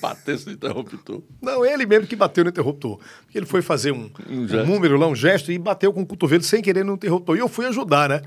[0.00, 1.22] Bater no interruptor.
[1.40, 2.98] Não, ele mesmo que bateu no interruptor.
[3.34, 6.42] Ele foi fazer um, um, um, número lá, um gesto, e bateu com o cotovelo
[6.42, 7.36] sem querer no interruptor.
[7.36, 8.22] E eu fui ajudar, né?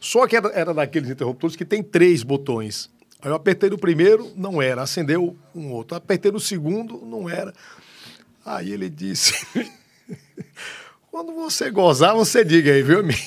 [0.00, 2.90] Só que era, era daqueles interruptores que tem três botões.
[3.20, 4.82] Aí eu apertei no primeiro, não era.
[4.82, 5.96] Acendeu um outro.
[5.96, 7.52] Apertei no segundo, não era.
[8.44, 9.34] Aí ele disse:
[11.10, 13.18] Quando você gozar, você diga aí, viu, amigo?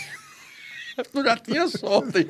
[1.12, 2.28] Tu já tinha sorte.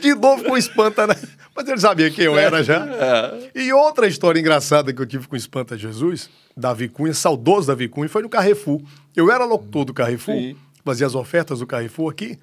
[0.00, 1.14] De novo com espanta, né?
[1.54, 2.80] Mas ele sabia quem eu era já.
[3.00, 3.50] É.
[3.54, 8.08] E outra história engraçada que eu tive com Espanta Jesus, Davi Cunha, saudoso Davi Cunha,
[8.08, 8.80] foi no Carrefour.
[9.16, 10.56] Eu era locutor do Carrefour, Sim.
[10.84, 12.38] fazia as ofertas do Carrefour aqui,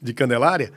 [0.00, 0.72] de Candelária.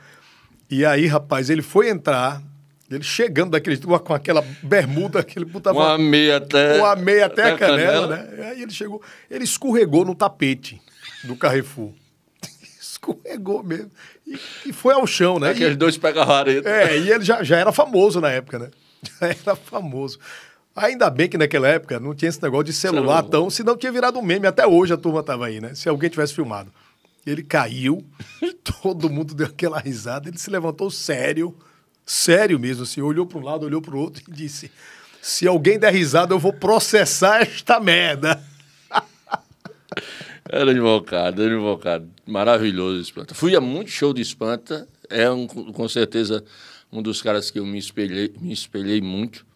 [0.70, 2.42] E aí, rapaz, ele foi entrar,
[2.90, 5.78] ele chegando daquele com aquela bermuda que ele botava.
[5.78, 6.78] Uma meia até.
[6.78, 8.48] Uma meia até, até a canela, canela, né?
[8.50, 10.80] Aí ele chegou, ele escorregou no tapete
[11.24, 11.92] do Carrefour
[13.06, 13.90] escorregou mesmo.
[14.26, 15.50] E, e, foi ao chão, né?
[15.50, 16.68] Aqueles e, dois pega vareta.
[16.68, 18.70] É, e ele já, já era famoso na época, né?
[19.20, 20.18] Já era famoso.
[20.74, 23.22] Ainda bem que naquela época não tinha esse negócio de celular Celular.
[23.24, 24.46] tão, senão tinha virado um meme.
[24.46, 25.74] Até hoje a turma tava aí, né?
[25.74, 26.72] Se alguém tivesse filmado.
[27.26, 28.04] Ele caiu,
[28.82, 31.56] todo mundo deu aquela risada, ele se levantou sério,
[32.04, 34.70] sério mesmo, assim, olhou para um lado, olhou para o outro e disse:
[35.20, 38.42] Se alguém der risada, eu vou processar esta merda.
[40.48, 42.10] Era invocado, era invocado.
[42.26, 43.34] Maravilhoso Espanta.
[43.34, 44.86] Fui a muito show de Espanta.
[45.08, 46.44] É um, com certeza
[46.92, 49.46] um dos caras que eu me espelhei, me espelhei muito.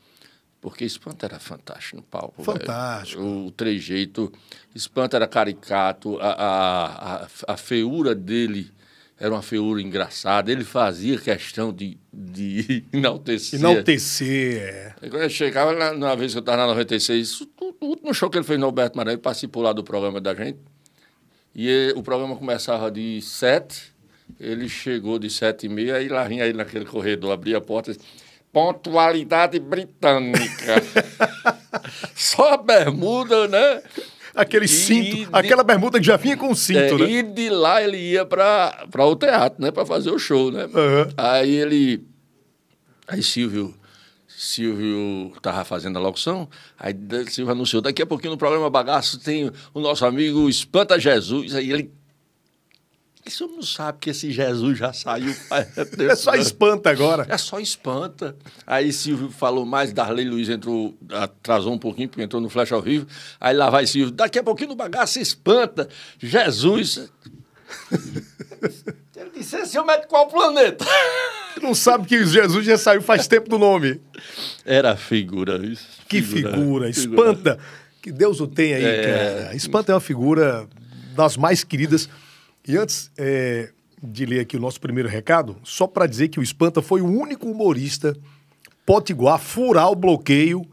[0.61, 2.43] Porque Espanta era fantástico no palco.
[2.43, 3.23] Fantástico.
[3.23, 4.31] O trejeito.
[4.75, 6.19] Espanta era caricato.
[6.21, 8.71] A, a, a, a, feiura dele
[9.19, 10.53] era uma feiura engraçada.
[10.53, 13.59] Ele fazia questão de, de enaltecer.
[13.59, 14.63] Enaltecer,
[15.03, 15.09] é.
[15.09, 17.49] Quando eu chegava, na, na vez que eu estava na 96, o,
[17.81, 20.35] o último show que ele fez no Alberto Maranhão, ele participou lá do programa da
[20.35, 20.59] gente.
[21.55, 23.93] E o programa começava de sete,
[24.39, 27.91] ele chegou de sete e meia, aí lá vinha ele naquele corredor, abria a porta
[27.91, 28.07] e disse,
[28.53, 30.83] pontualidade britânica.
[32.15, 33.83] Só a bermuda, né?
[34.35, 37.11] Aquele E- cinto, e- aquela bermuda que já vinha com cinto, É, né?
[37.11, 39.71] E de lá ele ia para o teatro, né?
[39.73, 40.69] Para fazer o show, né?
[40.73, 41.09] Aham.
[41.17, 42.05] Aí ele.
[43.09, 43.75] Aí Silvio.
[44.41, 46.49] Silvio estava fazendo a locução,
[46.79, 46.97] aí
[47.29, 51.71] Silvio anunciou, daqui a pouquinho no programa Bagaço tem o nosso amigo Espanta Jesus, aí
[51.71, 51.93] ele...
[53.27, 55.37] Isso não sabe que esse Jesus já saiu
[56.09, 56.39] É só né?
[56.39, 57.27] espanta agora.
[57.29, 58.35] É só espanta.
[58.67, 62.81] Aí Silvio falou mais, Darley Luiz entrou, atrasou um pouquinho, porque entrou no Flash ao
[62.81, 63.07] vivo.
[63.39, 65.87] Aí lá vai Silvio, daqui a pouquinho no bagaço espanta.
[66.19, 67.11] Jesus.
[69.21, 70.85] Ele disse, esse homem é de qual planeta?
[71.61, 74.01] Não sabe que Jesus já saiu faz tempo do nome.
[74.65, 75.87] Era figura, isso.
[76.09, 77.59] Que figura, espanta.
[78.01, 79.03] Que Deus o tenha aí, É.
[79.45, 79.57] cara.
[79.57, 80.67] Espanta é uma figura
[81.15, 82.09] das mais queridas.
[82.67, 83.71] E antes é,
[84.03, 87.07] de ler aqui o nosso primeiro recado, só para dizer que o Espanta foi o
[87.07, 88.17] único humorista
[88.87, 90.65] potiguar a furar o bloqueio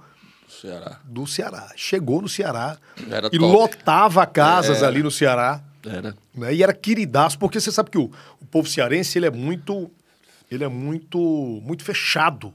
[0.48, 1.00] Ceará.
[1.04, 1.72] do Ceará.
[1.76, 2.78] Chegou no Ceará
[3.10, 3.40] Era e top.
[3.40, 4.88] lotava casas Era.
[4.88, 5.62] ali no Ceará.
[5.86, 6.16] Era.
[6.36, 6.54] né?
[6.54, 8.12] E era queridaço, porque você sabe que o,
[8.42, 9.90] o povo cearense ele é muito,
[10.52, 11.18] ele é muito,
[11.64, 12.54] muito fechado.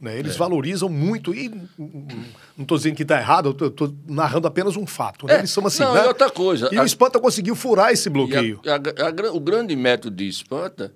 [0.00, 0.16] Né?
[0.16, 0.18] É.
[0.18, 4.86] Eles valorizam muito e não estou dizendo que está errado, eu estou narrando apenas um
[4.86, 5.26] fato.
[5.26, 5.36] né?
[5.36, 6.04] É, Eles são assim, não, né?
[6.04, 8.60] e outra coisa, E a- o Espanta conseguiu furar esse bloqueio.
[8.66, 10.92] a- a o grande método de espanta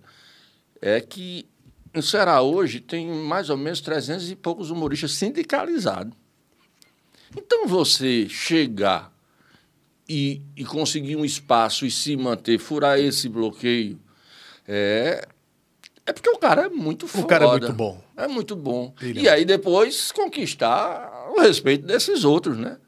[0.83, 1.47] é que
[1.95, 6.13] no Ceará hoje tem mais ou menos 300 e poucos humoristas sindicalizados.
[7.37, 9.13] Então você chegar
[10.09, 14.01] e, e conseguir um espaço e se manter, furar esse bloqueio,
[14.67, 15.27] é,
[16.07, 17.27] é porque o cara é muito foda.
[17.27, 18.03] cara é muito bom.
[18.17, 18.95] É muito bom.
[19.03, 22.79] Ele e é aí depois conquistar o respeito desses outros, né?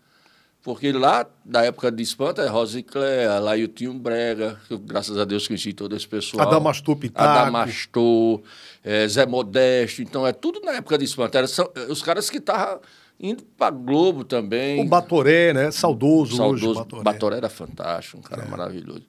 [0.63, 5.47] Porque lá, da época de Espanta, é Rosicléa, Lailtinho Brega, que eu, graças a Deus
[5.47, 6.47] conheci todo esse pessoal.
[6.47, 7.27] Adamastor Pitaco.
[7.27, 8.43] Adamastor,
[8.85, 10.03] eh, Zé Modesto.
[10.03, 11.39] Então, é tudo na época de Espanta.
[11.39, 12.81] Era, são, os caras que estavam
[13.21, 14.81] indo para Globo também.
[14.81, 15.71] O Batoré, né?
[15.71, 16.75] Saudoso, hoje, Saudoso.
[16.75, 17.03] Batoré.
[17.03, 17.37] Batoré.
[17.37, 19.03] era fantástico, um cara maravilhoso.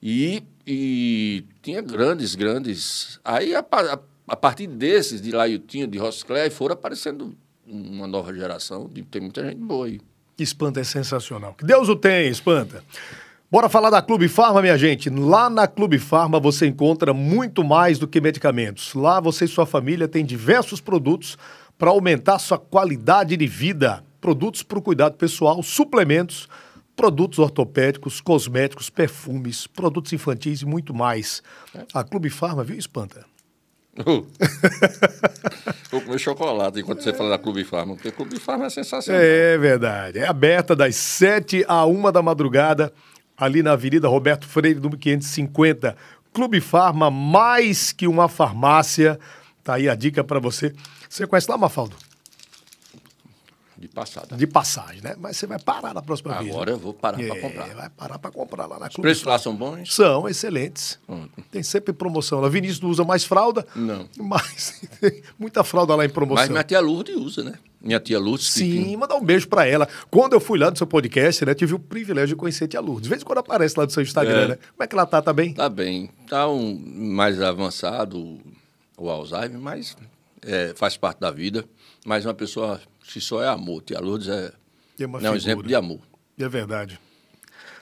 [0.00, 3.18] E, e tinha grandes, grandes.
[3.24, 3.98] Aí, a, a,
[4.28, 7.34] a partir desses, de Lailtinho, de Rosicléa, foram aparecendo
[7.66, 8.88] uma nova geração.
[8.88, 10.00] De, tem muita gente boa aí.
[10.38, 11.54] Espanta é sensacional.
[11.54, 12.84] Que Deus o tenha, Espanta.
[13.50, 15.08] Bora falar da Clube Farma, minha gente.
[15.08, 18.92] Lá na Clube Farma você encontra muito mais do que medicamentos.
[18.92, 21.38] Lá você e sua família têm diversos produtos
[21.78, 24.04] para aumentar sua qualidade de vida.
[24.20, 26.48] Produtos para o cuidado pessoal, suplementos,
[26.96, 31.42] produtos ortopédicos, cosméticos, perfumes, produtos infantis e muito mais.
[31.92, 33.24] A Clube Farma, viu, Espanta?
[35.90, 39.22] Vou comer chocolate enquanto você fala da Clube Farma, porque Clube Farma é sensacional.
[39.22, 40.18] É verdade.
[40.18, 42.92] É aberta das 7 à 1 da madrugada,
[43.36, 45.96] ali na Avenida Roberto Freire, número 550.
[46.32, 49.18] Clube Farma, mais que uma farmácia.
[49.66, 50.72] Tá aí a dica para você.
[51.10, 51.96] Você conhece lá, Mafaldo?
[53.76, 54.36] De passada.
[54.36, 55.16] De passagem, né?
[55.18, 56.50] Mas você vai parar na próxima vez.
[56.50, 57.26] Agora eu vou parar né?
[57.26, 57.66] para É, comprar.
[57.74, 59.92] Vai parar para comprar lá na Os Clube preços lá são bons?
[59.92, 61.00] São excelentes.
[61.08, 61.28] Hum.
[61.50, 62.40] Tem sempre promoção.
[62.40, 62.48] lá.
[62.48, 63.66] Vinícius não usa mais fralda.
[63.74, 64.08] Não.
[64.16, 66.42] Mas tem muita fralda lá em promoção.
[66.44, 67.54] Mas minha tia Lourdes usa, né?
[67.80, 68.46] Minha tia Lourdes.
[68.54, 69.88] que- Sim, mandar um beijo pra ela.
[70.12, 72.80] Quando eu fui lá no seu podcast, né, tive o privilégio de conhecer a Tia
[72.80, 73.02] Lourdes.
[73.02, 74.48] De vez em quando aparece lá no seu Instagram, É.
[74.48, 74.54] né?
[74.56, 75.20] Como é que ela tá?
[75.20, 75.52] Tá bem?
[75.52, 76.08] Tá bem.
[76.28, 78.40] Tá um, mais avançado
[78.96, 79.96] o Alzheimer, mas
[80.42, 81.64] é, faz parte da vida.
[82.04, 83.82] Mas uma pessoa que só é amor.
[83.82, 84.52] Tia Lourdes é,
[84.98, 86.00] É é um exemplo de amor.
[86.38, 86.98] É verdade.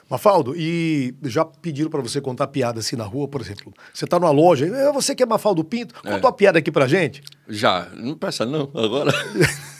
[0.09, 3.73] Mafaldo, e já pediram pra você contar piada assim na rua, por exemplo.
[3.91, 6.19] Você tá numa loja, "Eh, você que é Mafaldo Pinto, conta É.
[6.19, 7.23] uma piada aqui pra gente.
[7.49, 9.11] Já, não peça não, agora.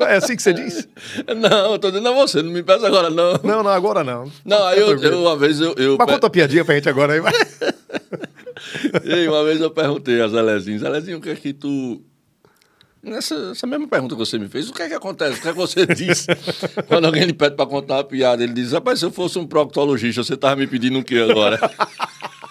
[0.00, 0.88] É assim que você diz?
[1.40, 3.34] não, eu tô dizendo a você, não me peça agora não.
[3.44, 4.30] Não, não, agora não.
[4.44, 5.72] Não, aí eu, eu uma vez eu.
[5.76, 7.20] eu Mas conta uma piadinha pra gente agora aí.
[9.04, 12.02] Ei, uma vez eu perguntei a Zelezinho, Zelezinho, o que é que tu.
[13.02, 15.38] Nessa essa mesma pergunta que você me fez, o que é que acontece?
[15.38, 16.26] O que é que você diz?
[16.88, 19.46] Quando alguém lhe pede para contar uma piada, ele diz: Rapaz, se eu fosse um
[19.46, 21.58] proctologista, você tava me pedindo o que agora?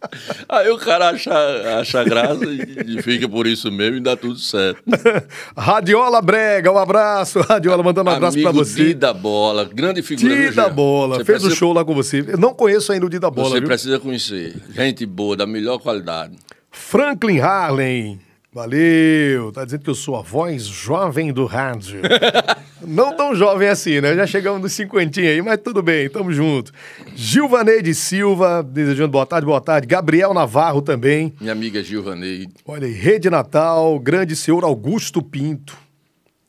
[0.48, 1.32] Aí o cara acha,
[1.80, 4.82] acha graça e, e fica por isso mesmo e dá tudo certo.
[5.56, 7.40] Radiola Brega, um abraço.
[7.40, 8.84] Radiola, mandando um abraço pra Amigo você.
[8.88, 10.34] Dida Bola, grande figura.
[10.50, 10.68] Dida?
[10.68, 12.24] Bola, Você fez o precisa- show lá com você.
[12.28, 13.68] Eu não conheço ainda o Dida Bola, Você viu?
[13.68, 14.56] precisa conhecer.
[14.70, 16.36] Gente boa, da melhor qualidade.
[16.70, 18.20] Franklin Harlem.
[18.56, 19.52] Valeu.
[19.52, 22.00] Tá dizendo que eu sou a voz jovem do rádio.
[22.80, 24.16] Não tão jovem assim, né?
[24.16, 26.72] Já chegamos nos cinquentinha aí, mas tudo bem, tamo junto.
[27.14, 29.86] Gilvaneide Silva, desejando boa tarde, boa tarde.
[29.86, 31.34] Gabriel Navarro também.
[31.38, 32.48] Minha amiga Gilvanei.
[32.64, 35.76] Olha aí, Rede Natal, grande senhor Augusto Pinto.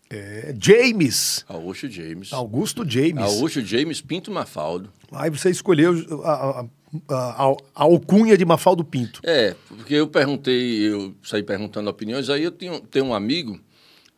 [0.09, 1.43] É, James.
[1.49, 2.31] Augusto James.
[2.31, 3.21] Augusto James.
[3.21, 4.89] Augusto James Pinto Mafaldo.
[5.11, 5.93] Aí você escolheu
[6.23, 6.65] a, a,
[7.09, 7.43] a,
[7.75, 9.19] a alcunha de Mafaldo Pinto.
[9.23, 13.59] É, porque eu perguntei, eu saí perguntando opiniões, aí eu tenho, tenho um amigo,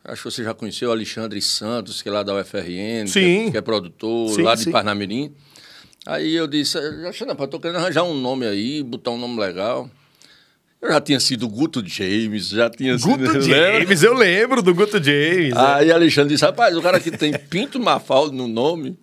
[0.04, 3.48] acho que você já conheceu, Alexandre Santos, que é lá da UFRN, que Sim.
[3.48, 4.72] é, que é produtor, Sim, lá de sim.
[4.72, 5.34] Parnamirim.
[6.06, 9.90] Aí eu disse, Alexandre, eu tô querendo arranjar um nome aí, botar um nome legal.
[10.82, 13.18] Eu já tinha sido Guto James, já tinha sido...
[13.18, 13.42] Guto?
[13.42, 15.54] James, eu lembro do Guto James.
[15.54, 15.60] é.
[15.60, 18.98] Aí Alexandre disse, rapaz, o cara que tem Pinto Mafaldo no nome,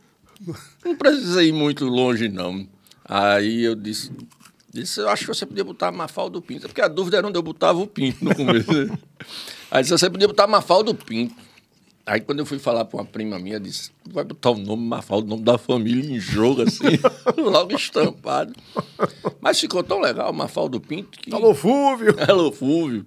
[0.82, 2.66] não precisa ir muito longe, não.
[3.08, 4.10] Aí eu disse,
[4.72, 7.42] disse eu acho que você podia botar Mafaldo Pinto, porque a dúvida era onde eu
[7.42, 8.68] botava o Pinto no começo.
[9.70, 11.34] Aí disse, você podia botar Mafaldo Pinto.
[12.04, 15.26] Aí quando eu fui falar para uma prima minha, disse, vai botar o nome Mafaldo,
[15.26, 16.84] o nome da família em jogo, assim,
[17.36, 18.52] logo estampado.
[19.40, 21.34] Mas ficou tão legal, Mafaldo Pinto, que...
[21.34, 22.14] Alô, Fúvio.
[22.28, 23.04] Alô, Fúvio.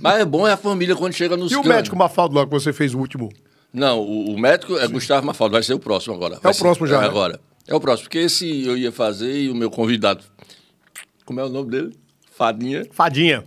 [0.00, 1.76] Mas é bom é a família quando chega nos E o cantos.
[1.76, 3.30] médico Mafaldo lá que você fez o último?
[3.72, 6.38] Não, o, o médico é Gustavo Mafaldo, vai ser o próximo agora.
[6.42, 7.06] Vai o ser- próximo já, É né?
[7.06, 7.40] agora.
[7.66, 10.24] É o próximo, porque esse eu ia fazer e o meu convidado.
[11.24, 11.96] Como é o nome dele?
[12.36, 12.86] Fadinha.
[12.92, 13.44] Fadinha.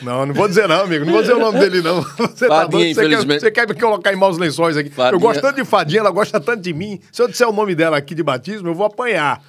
[0.00, 1.04] Não, não vou dizer não, amigo.
[1.04, 2.00] Não vou dizer o nome dele, não.
[2.16, 2.94] Você tá Fadinha, doido?
[2.94, 4.88] Você quer, você quer me colocar em maus lençóis aqui?
[4.88, 6.98] Fadinha- Eu gosto tanto de Fadinha, ela gosta tanto de mim.
[7.12, 9.42] Se eu disser o nome dela aqui de batismo, eu vou apanhar.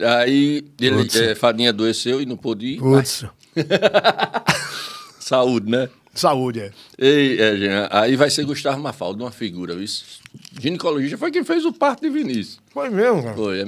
[0.00, 2.78] Aí ele, é, Fadinha adoeceu e não pôde ir.
[2.78, 3.24] Putz.
[5.18, 5.88] Saúde, né?
[6.14, 6.70] Saúde, é.
[6.98, 9.74] Ei, é, Jean, aí vai ser Gustavo Mafaldo, uma figura.
[9.74, 10.20] Isso.
[10.58, 12.60] Ginecologista foi quem fez o parto de Vinícius.
[12.72, 13.36] Foi mesmo, cara.
[13.36, 13.60] Foi.
[13.60, 13.64] é,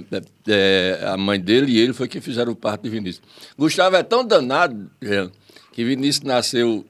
[0.49, 3.23] é, é, a mãe dele e ele foi quem fizeram o parto de Vinícius.
[3.57, 5.31] Gustavo é tão danado, Jean,
[5.73, 6.85] que Vinícius nasceu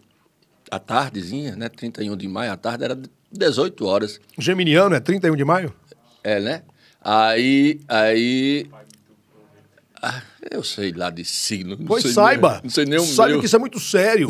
[0.71, 1.69] à tardezinha, né?
[1.69, 2.99] 31 de maio, à tarde era
[3.31, 4.21] 18 horas.
[4.39, 5.75] Geminiano, é 31 de maio?
[6.25, 6.63] É, né?
[7.03, 7.81] Aí.
[7.89, 8.67] Aí.
[10.03, 11.77] Ah, eu sei lá de signo.
[11.79, 12.53] não Pois saiba.
[12.55, 13.41] Nem, não sei nem o Saiba meu.
[13.41, 14.29] que isso é muito sério.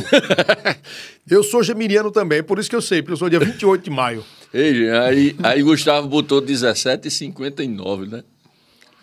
[1.31, 3.91] eu sou geminiano também, por isso que eu sei, porque eu sou dia 28 de
[3.91, 4.25] maio.
[4.53, 8.25] Ei, aí, aí Gustavo botou 17,59, né?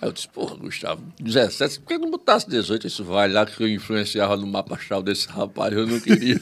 [0.01, 2.85] Aí eu disse, porra, Gustavo, 17, por que não botasse 18?
[2.85, 6.39] Isso vai lá que eu influenciava no mapa astral desse rapaz, eu não queria.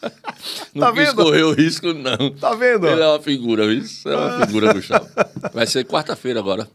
[0.74, 1.16] não Tá quis vendo?
[1.22, 2.30] correr o risco, não.
[2.34, 2.86] Tá vendo?
[2.88, 5.06] Ele é uma figura, isso é uma figura, Gustavo.
[5.52, 6.66] Vai ser quarta-feira agora.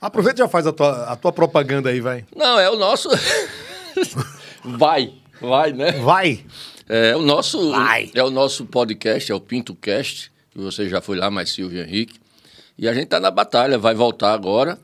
[0.00, 2.24] Aproveita e já faz a tua, a tua propaganda aí, vai.
[2.34, 3.08] Não, é o nosso.
[4.64, 5.92] vai, vai, né?
[5.92, 6.44] Vai.
[6.88, 8.10] É o nosso, Vai.
[8.12, 12.18] é o nosso podcast, é o PintoCast, que você já foi lá, mas Silvio Henrique.
[12.76, 14.76] E a gente está na batalha, vai voltar agora,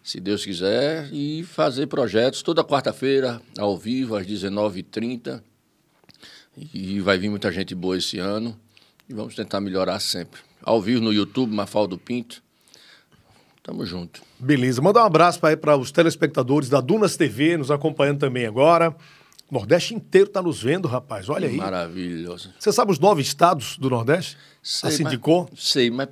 [0.00, 5.42] se Deus quiser, e fazer projetos toda quarta-feira, ao vivo, às 19h30.
[6.72, 8.56] E vai vir muita gente boa esse ano.
[9.08, 10.40] E vamos tentar melhorar sempre.
[10.62, 12.40] Ao vivo no YouTube, Mafaldo Pinto.
[13.70, 14.20] Tamo junto.
[14.36, 14.82] Beleza.
[14.82, 18.90] Mandar um abraço para os telespectadores da Dunas TV, nos acompanhando também agora.
[19.48, 21.28] O Nordeste inteiro tá nos vendo, rapaz.
[21.28, 21.56] Olha aí.
[21.56, 22.52] Maravilhoso.
[22.58, 24.36] Você sabe os nove estados do Nordeste?
[24.60, 25.48] Sei, assim mas- indicou?
[25.56, 26.08] Sei, mas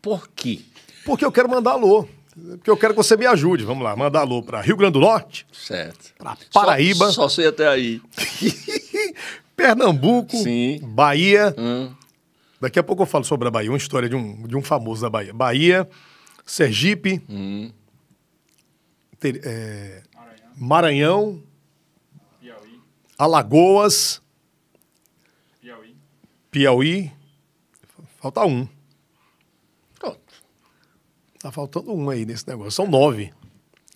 [0.00, 0.60] por quê?
[1.04, 2.08] Porque eu quero mandar alô.
[2.34, 3.62] Porque eu quero que você me ajude.
[3.62, 6.14] Vamos lá, mandar alô para Rio Grande do Norte, Certo.
[6.16, 7.06] Pra Paraíba.
[7.12, 8.00] Só, só sei até aí.
[9.54, 10.80] Pernambuco, Sim.
[10.82, 11.54] Bahia.
[11.58, 11.90] Hum.
[12.58, 15.02] Daqui a pouco eu falo sobre a Bahia, uma história de um, de um famoso
[15.02, 15.34] da Bahia.
[15.34, 15.88] Bahia,
[16.50, 17.70] Sergipe, Hum.
[19.20, 20.02] ter- é,
[20.56, 21.42] Maranhão,
[22.40, 22.80] Piauí,
[23.18, 24.22] Alagoas,
[25.60, 25.94] Piauí,
[26.50, 27.12] Piauí.
[28.20, 28.66] Falta um.
[29.98, 30.18] Pronto.
[31.40, 32.72] Tá faltando um aí nesse negócio.
[32.72, 33.32] São nove.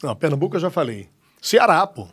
[0.03, 1.09] Não, Pernambuco eu já falei.
[1.41, 2.07] Ceará, pô.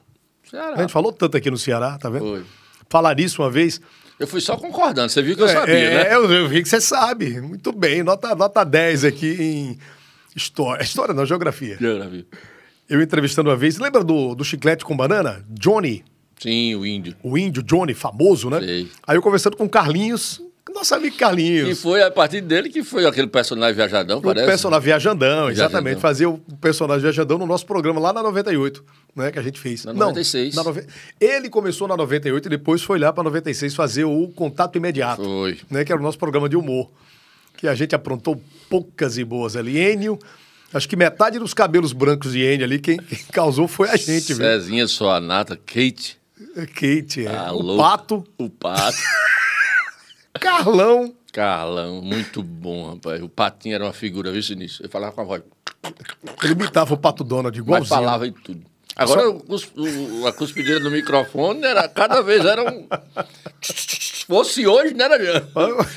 [0.49, 0.75] Ceará.
[0.75, 2.25] A gente falou tanto aqui no Ceará, tá vendo?
[2.25, 2.45] Foi.
[2.89, 3.79] Falar nisso uma vez.
[4.17, 5.09] Eu fui só concordando.
[5.11, 6.15] Você viu que eu É, sabia, é, né?
[6.15, 7.39] eu, eu vi que você sabe.
[7.39, 8.01] Muito bem.
[8.03, 9.79] Nota, nota 10 aqui em
[10.39, 10.81] história.
[10.83, 11.77] História não, geografia.
[11.79, 12.25] Geografia.
[12.89, 13.77] Eu entrevistando uma vez.
[13.77, 15.45] Lembra do, do chiclete com banana?
[15.49, 16.03] Johnny,
[16.39, 17.15] Sim, o índio.
[17.21, 18.59] o índio Johnny, famoso, né?
[18.59, 18.87] Sei.
[19.05, 20.41] Aí eu conversando com o Carlinhos,
[20.73, 21.81] nosso amigo E Carlinhos.
[21.81, 24.45] foi a partir dele que foi aquele personagem viajadão, O parece.
[24.47, 25.83] personagem Viajandão, exatamente.
[25.99, 26.01] Viajandão.
[26.01, 28.83] Fazia o personagem Viajandão no nosso programa lá na 98,
[29.15, 29.31] né?
[29.31, 29.83] Que a gente fez.
[29.85, 30.55] Na Não, 96.
[30.55, 30.85] na nove-
[31.19, 35.23] Ele começou na 98 e depois foi lá pra 96 fazer o Contato Imediato.
[35.23, 35.57] Foi.
[35.69, 35.83] Né?
[35.83, 36.89] Que era o nosso programa de humor.
[37.59, 39.77] Que a gente aprontou poucas e boas ali.
[39.77, 40.17] Enio,
[40.73, 44.27] acho que metade dos cabelos brancos de Enio ali, quem, quem causou foi a gente,
[44.33, 44.37] viu?
[44.37, 46.17] Cezinha, sua nata, Kate.
[46.73, 47.35] Kate, é.
[47.35, 47.73] Alô.
[47.73, 48.97] o Pato, O Pato.
[50.39, 51.13] Carlão.
[51.33, 53.21] Carlão, muito bom, rapaz.
[53.21, 54.83] O Patinho era uma figura, viu, Sinistro?
[54.83, 55.43] Ele falava com a voz.
[56.43, 57.89] Ele imitava o Pato Donald Mas igualzinho.
[57.89, 58.65] falava em tudo.
[59.03, 62.87] Agora, o cus- o- a cuspideira do microfone era, cada vez era um.
[64.27, 65.47] Fosse hoje, né, Jean?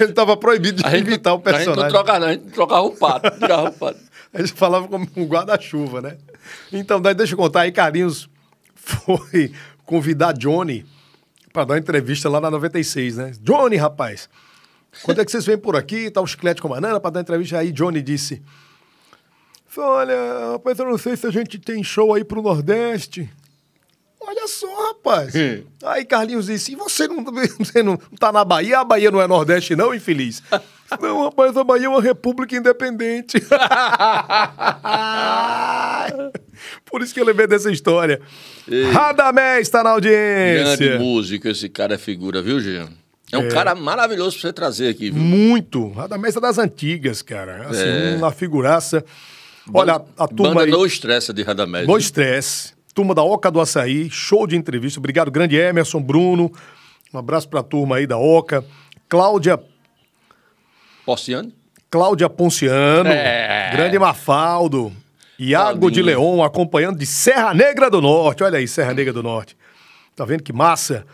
[0.01, 1.89] Ele tava proibido de imitar o A gente não personagem.
[1.91, 3.99] trocava, não, a gente trocava o pato, tirava o pato.
[4.35, 6.17] A gente falava como um guarda-chuva, né?
[6.73, 8.31] Então, daí deixa eu contar aí, Carlinhos
[8.75, 9.53] foi
[9.85, 10.87] convidar Johnny
[11.53, 13.33] para dar uma entrevista lá na 96, né?
[13.43, 14.31] Johnny, rapaz,
[15.03, 16.11] Quando é que vocês vêm por aqui?
[16.11, 17.59] Tá o chiclete com banana para dar entrevista.
[17.59, 18.43] Aí Johnny disse:
[19.77, 23.29] Olha, rapaz, eu não sei se a gente tem show aí pro Nordeste.
[24.21, 25.35] Olha só, rapaz.
[25.85, 27.25] aí Carlinhos disse: E você não,
[27.59, 28.79] você não tá na Bahia?
[28.81, 30.43] A Bahia não é Nordeste, não, infeliz?
[31.01, 33.39] não, rapaz, a Bahia é uma república independente.
[36.85, 38.21] Por isso que eu lembrei dessa história.
[38.69, 38.85] Ei.
[38.93, 40.77] Radamés está na audiência.
[40.77, 42.89] Grande músico, esse cara é figura, viu, Jean?
[43.33, 45.21] É um cara maravilhoso pra você trazer aqui, viu?
[45.23, 45.91] Muito.
[45.93, 47.67] Radamés é das antigas, cara.
[47.69, 48.17] Assim, É.
[48.17, 49.03] uma figuraça.
[49.73, 50.71] Olha, a turma Banda aí...
[50.71, 51.87] No Estressa de Radamés.
[51.87, 52.73] No estresse.
[52.95, 54.99] Turma da Oca do Açaí, show de entrevista.
[55.01, 56.51] Obrigado, grande Emerson, Bruno.
[57.13, 58.65] Um abraço pra turma aí da Oca.
[59.09, 59.59] Cláudia,
[61.05, 61.53] Porciano?
[61.91, 63.71] Cláudia Ponciano, É.
[63.73, 64.93] grande Mafaldo.
[65.39, 65.91] Iago Claudinho.
[65.91, 68.45] de Leon acompanhando de Serra Negra do Norte.
[68.45, 69.57] Olha aí, Serra Negra do Norte.
[70.15, 71.05] Tá vendo que massa?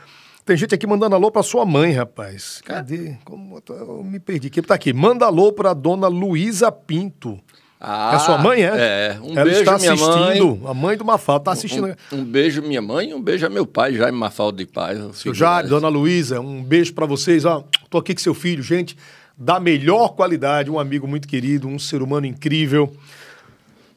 [0.44, 2.60] Tem gente aqui mandando alô pra sua mãe, rapaz.
[2.64, 3.16] Cadê?
[3.24, 4.50] Como eu me perdi.
[4.50, 4.92] Quem tá aqui?
[4.92, 7.38] Manda alô pra dona Luísa Pinto.
[7.80, 8.66] Ah, é sua mãe, é?
[8.66, 9.18] É.
[9.22, 10.56] Um Ela beijo, está minha assistindo.
[10.56, 10.60] mãe.
[10.66, 11.94] A mãe do Mafaldo tá assistindo.
[12.12, 14.98] Um, um beijo, minha mãe, e um beijo a meu pai, Jaime Mafaldo de Paz.
[15.14, 17.44] Seu Jade, dona Luísa, um beijo pra vocês.
[17.44, 18.96] Ó, tô aqui com seu filho, gente,
[19.36, 22.92] da melhor qualidade, um amigo muito querido, um ser humano incrível.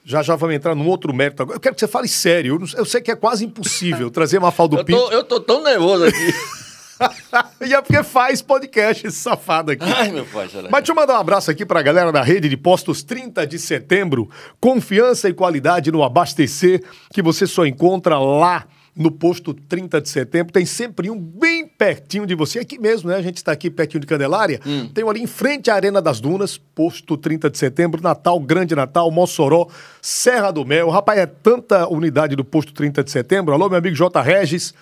[0.06, 1.58] Já já vamos entrar num outro mérito agora.
[1.58, 2.56] Eu quero que você fale sério.
[2.56, 5.00] Eu, não- eu sei que é quase impossível trazer Mafaldo Eu Pinto.
[5.12, 6.17] eu tô tão nervoso aqui.
[7.61, 9.83] e é porque faz podcast esse safado aqui.
[9.83, 10.49] Ai, meu pai?
[10.69, 13.57] Mas deixa eu mandar um abraço aqui pra galera da rede de postos 30 de
[13.59, 14.29] setembro.
[14.59, 16.83] Confiança e qualidade no abastecer,
[17.13, 20.51] que você só encontra lá no posto 30 de setembro.
[20.51, 23.15] Tem sempre um bem pertinho de você, aqui mesmo, né?
[23.15, 24.60] A gente está aqui pertinho de Candelária.
[24.93, 28.75] Tem um ali em frente à Arena das Dunas, posto 30 de setembro, Natal, Grande
[28.75, 29.67] Natal, Mossoró,
[30.02, 30.89] Serra do Mel.
[30.89, 33.54] Rapaz, é tanta unidade do posto 30 de setembro.
[33.54, 34.21] Alô, meu amigo J.
[34.21, 34.73] Regis.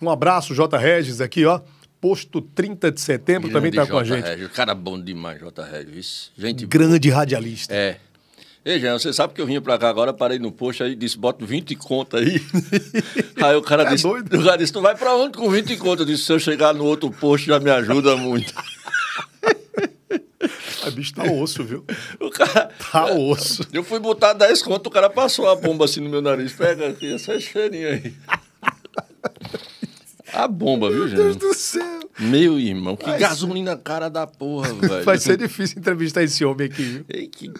[0.00, 0.76] Um abraço, J.
[0.78, 1.60] Regis, aqui, ó.
[2.00, 4.24] Posto 30 de setembro também Grande tá com a gente.
[4.24, 4.48] Regis.
[4.48, 5.62] Cara bom demais, J.
[5.64, 6.30] Regis.
[6.36, 7.74] Gente Grande radialista.
[7.74, 7.98] É.
[8.64, 11.18] Ei, Jean, você sabe que eu vinha pra cá agora, parei no posto aí, disse,
[11.18, 12.40] bota 20 conto aí.
[13.42, 14.40] aí o cara É disse, doido.
[14.40, 16.00] o cara disse, tu vai pra onde com 20 conto?
[16.02, 18.54] Eu disse, se eu chegar no outro posto já me ajuda muito.
[20.82, 21.84] A bicho tá osso, viu?
[22.18, 22.70] o cara...
[22.90, 23.66] Tá osso.
[23.70, 26.52] Eu fui botar 10 conto, o cara passou a bomba assim no meu nariz.
[26.54, 28.14] Pega aqui, essa cheirinha aí.
[30.34, 31.40] A bomba, viu, Meu Deus gente?
[31.40, 32.00] do céu.
[32.18, 35.04] Meu irmão, que Vai gasolina cara da porra, velho.
[35.04, 37.04] Vai ser difícil entrevistar esse homem aqui, viu?
[37.08, 37.52] Ei, que...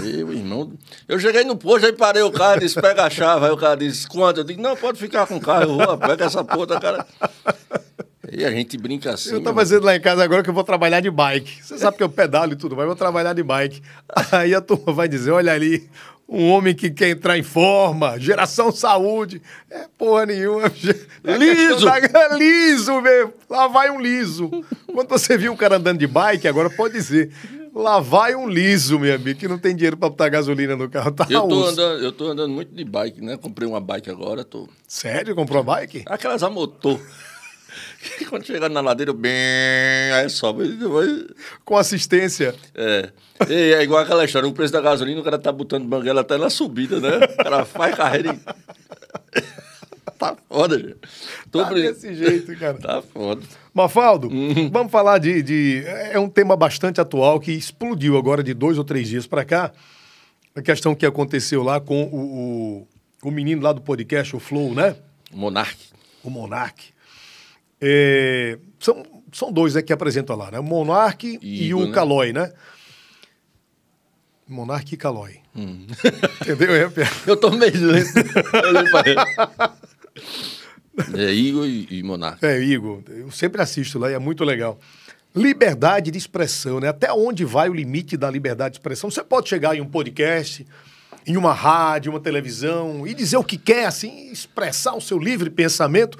[0.00, 0.72] Meu irmão.
[1.06, 3.44] Eu cheguei no posto, aí parei o carro, disse, pega a chave.
[3.44, 4.40] Aí o cara disse, quanto?
[4.40, 7.06] Eu disse, não, pode ficar com o carro, eu vou, pega essa porra, cara.
[8.34, 9.32] E a gente brinca assim.
[9.32, 11.62] Eu tava dizendo lá em casa agora que eu vou trabalhar de bike.
[11.62, 13.82] Você sabe que eu pedalo e tudo, mas eu vou trabalhar de bike.
[14.32, 15.86] Aí a turma vai dizer: olha ali,
[16.34, 19.42] um homem que quer entrar em forma, geração saúde.
[19.70, 20.62] É porra nenhuma.
[21.24, 21.84] É Liso!
[21.84, 21.98] da-
[22.36, 23.32] Liso mesmo.
[23.48, 24.50] Lá vai um liso.
[24.92, 27.30] Quando você viu um cara andando de bike, agora pode dizer.
[27.74, 31.10] Lá vai um liso, meu amigo, que não tem dinheiro pra botar gasolina no carro.
[31.12, 33.36] Tá Eu tô, andando, eu tô andando muito de bike, né?
[33.36, 34.68] Comprei uma bike agora, tô.
[34.86, 35.34] Sério?
[35.34, 36.02] Comprou a bike?
[36.06, 37.00] Aquelas a motor.
[38.28, 39.32] Quando chegar na ladeira, bem.
[40.14, 40.68] Aí sobe.
[40.76, 41.06] Vai...
[41.64, 42.54] Com assistência.
[42.74, 43.10] É.
[43.48, 46.36] E é igual aquela história, o preço da gasolina, o cara tá botando banguela até
[46.38, 47.16] na subida, né?
[47.38, 49.42] O cara faz carreira e.
[50.18, 50.96] tá foda, gente.
[51.50, 52.78] Tô Tá brin- desse jeito, cara.
[52.78, 53.42] Tá foda.
[53.74, 54.70] Mafaldo, Uhum.
[54.70, 58.84] vamos falar de, de- É um tema bastante atual que explodiu agora de dois ou
[58.84, 59.72] três dias para cá.
[60.54, 62.86] A questão que aconteceu lá com o,
[63.22, 64.96] o, o menino lá do podcast, o Flow, né?
[65.32, 65.78] Monark.
[66.22, 66.90] O Monark.
[67.80, 70.60] É, são, são dois né, que apresentam lá, né?
[70.60, 71.92] O Monark e, Igor, o né?
[71.92, 72.52] Calói, né?
[74.52, 75.40] Monark e Calói.
[75.56, 75.86] Hum.
[76.42, 76.74] Entendeu?
[76.74, 76.90] É?
[77.26, 78.10] Eu tô meio lento.
[81.14, 82.44] É Igor e, e Monark.
[82.44, 84.78] É, Igor, eu sempre assisto lá e é muito legal.
[85.34, 86.88] Liberdade de expressão, né?
[86.88, 89.10] Até onde vai o limite da liberdade de expressão?
[89.10, 90.66] Você pode chegar em um podcast,
[91.26, 95.50] em uma rádio, uma televisão e dizer o que quer, assim, expressar o seu livre
[95.50, 96.18] pensamento.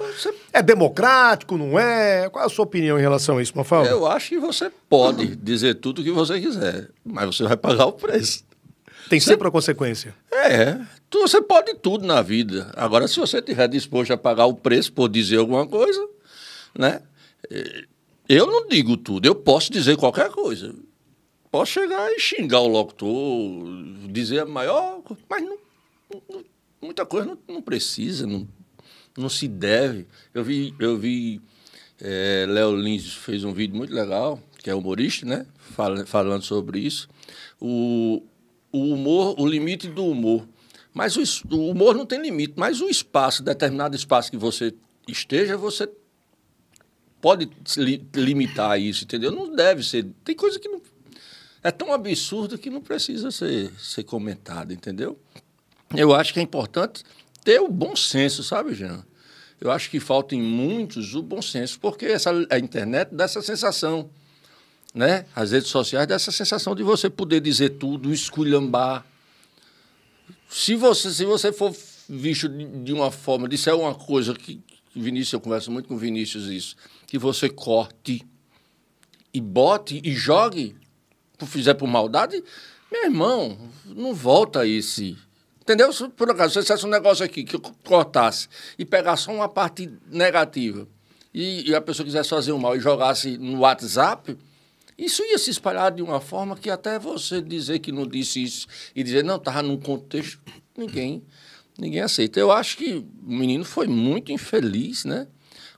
[0.51, 2.29] É democrático, não é?
[2.29, 3.89] Qual é a sua opinião em relação a isso, Mafalda?
[3.89, 7.85] Eu acho que você pode dizer tudo o que você quiser, mas você vai pagar
[7.85, 8.43] o preço.
[9.09, 10.15] Tem sempre a consequência.
[10.31, 10.79] É,
[11.11, 12.71] você pode tudo na vida.
[12.75, 16.07] Agora, se você estiver disposto a pagar o preço por dizer alguma coisa,
[16.77, 17.01] né?
[17.51, 17.85] Eh,
[18.29, 20.73] Eu não digo tudo, eu posso dizer qualquer coisa.
[21.53, 23.63] Posso chegar e xingar o locutor,
[24.11, 25.55] dizer a maior, mas não,
[26.27, 26.43] não-
[26.81, 28.47] muita coisa não, não precisa, não,
[29.15, 30.07] não se deve.
[30.33, 31.39] Eu vi, eu vi
[32.01, 35.45] eh, Léo Lins fez um vídeo muito legal, que é humorista, né?
[35.59, 37.07] Fala- falando sobre isso.
[37.61, 38.23] O,
[38.71, 40.47] o humor, o limite do humor.
[40.91, 41.21] Mas o,
[41.55, 44.73] o humor não tem limite, mas o espaço, determinado espaço que você
[45.07, 45.87] esteja, você
[47.21, 47.47] pode
[47.77, 49.29] li- limitar isso, entendeu?
[49.31, 50.07] Não deve ser.
[50.25, 50.81] Tem coisa que não.
[51.63, 55.17] É tão absurda que não precisa ser, ser comentada, entendeu?
[55.95, 57.03] Eu acho que é importante
[57.43, 59.05] ter o bom senso, sabe, Jean?
[59.61, 63.41] Eu acho que falta em muitos o bom senso, porque essa, a internet dá essa
[63.41, 64.09] sensação,
[64.93, 65.25] né?
[65.33, 69.05] As redes sociais dá essa sensação de você poder dizer tudo, esculhambar.
[70.49, 71.73] Se você, se você for
[72.09, 74.61] visto de, de uma forma, disser uma coisa que,
[74.93, 76.75] Vinícius, eu converso muito com Vinícius isso,
[77.07, 78.21] que você corte
[79.33, 80.75] e bote e jogue,
[81.45, 82.43] fizer por maldade,
[82.91, 85.17] meu irmão, não volta esse.
[85.61, 85.91] Entendeu?
[85.93, 89.47] Se por acaso você fizesse um negócio aqui que eu cortasse e pegasse só uma
[89.47, 90.87] parte negativa
[91.33, 94.37] e, e a pessoa quisesse fazer um mal e jogasse no WhatsApp,
[94.97, 98.67] isso ia se espalhar de uma forma que até você dizer que não disse isso
[98.95, 100.39] e dizer, não, estava num contexto,
[100.77, 101.23] ninguém,
[101.77, 102.39] ninguém aceita.
[102.39, 105.27] Eu acho que o menino foi muito infeliz, né?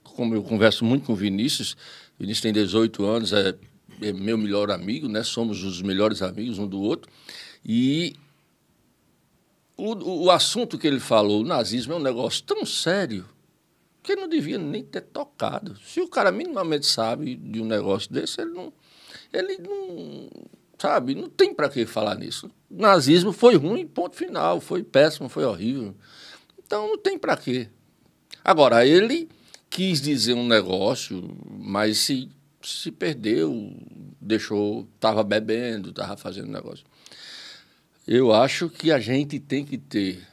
[0.02, 1.72] Como eu converso muito com o Vinícius,
[2.18, 3.54] o Vinícius tem 18 anos, é,
[4.00, 5.22] é meu melhor amigo, né?
[5.22, 7.10] Somos os melhores amigos um do outro.
[7.64, 8.14] E
[9.76, 13.26] o, o, assunto que ele falou, o nazismo, é um negócio tão sério
[14.02, 15.76] que ele não devia nem ter tocado.
[15.84, 18.72] Se o cara minimamente sabe de um negócio desse, ele não.
[19.32, 20.28] Ele não.
[20.78, 21.14] Sabe?
[21.14, 22.50] Não tem para que falar nisso.
[22.70, 24.60] O nazismo foi ruim, ponto final.
[24.60, 25.94] Foi péssimo, foi horrível.
[26.64, 27.68] Então não tem para quê.
[28.44, 29.28] Agora, ele
[29.68, 32.30] quis dizer um negócio, mas se,
[32.66, 33.72] se perdeu,
[34.20, 36.84] deixou, estava bebendo, estava fazendo negócio.
[38.06, 40.26] Eu acho que a gente tem que ter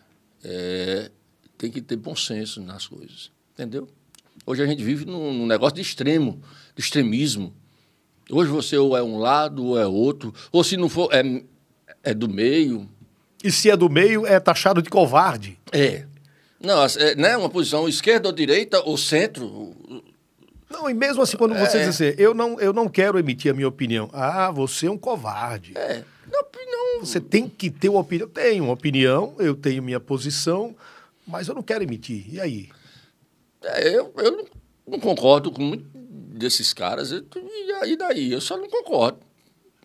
[0.44, 1.12] é,
[1.58, 3.88] tem que ter bom senso nas coisas, entendeu?
[4.46, 6.42] Hoje a gente vive num, num negócio de extremo,
[6.76, 7.54] de extremismo.
[8.30, 11.44] Hoje você ou é um lado ou é outro, ou se não for é,
[12.04, 12.90] é do meio.
[13.44, 15.58] E se é do meio, é taxado de covarde.
[15.72, 16.06] É.
[16.60, 19.76] Não, é né, uma posição esquerda ou direita ou centro.
[20.74, 21.86] Não, e mesmo assim, quando você É.
[21.86, 24.10] diz assim, eu não, eu não quero emitir a minha opinião.
[24.12, 25.74] Ah, você é um covarde.
[25.78, 26.04] É.
[27.00, 28.28] Você tem que ter uma opinião.
[28.28, 30.76] Eu tenho uma opinião, eu tenho minha posição,
[31.28, 32.26] mas eu não quero emitir.
[32.34, 32.70] E aí?
[33.62, 34.46] É, eu, eu não,
[34.88, 37.12] não concordo com muito desses caras.
[37.12, 37.24] E
[37.82, 38.32] aí daí?
[38.32, 39.20] Eu só não concordo.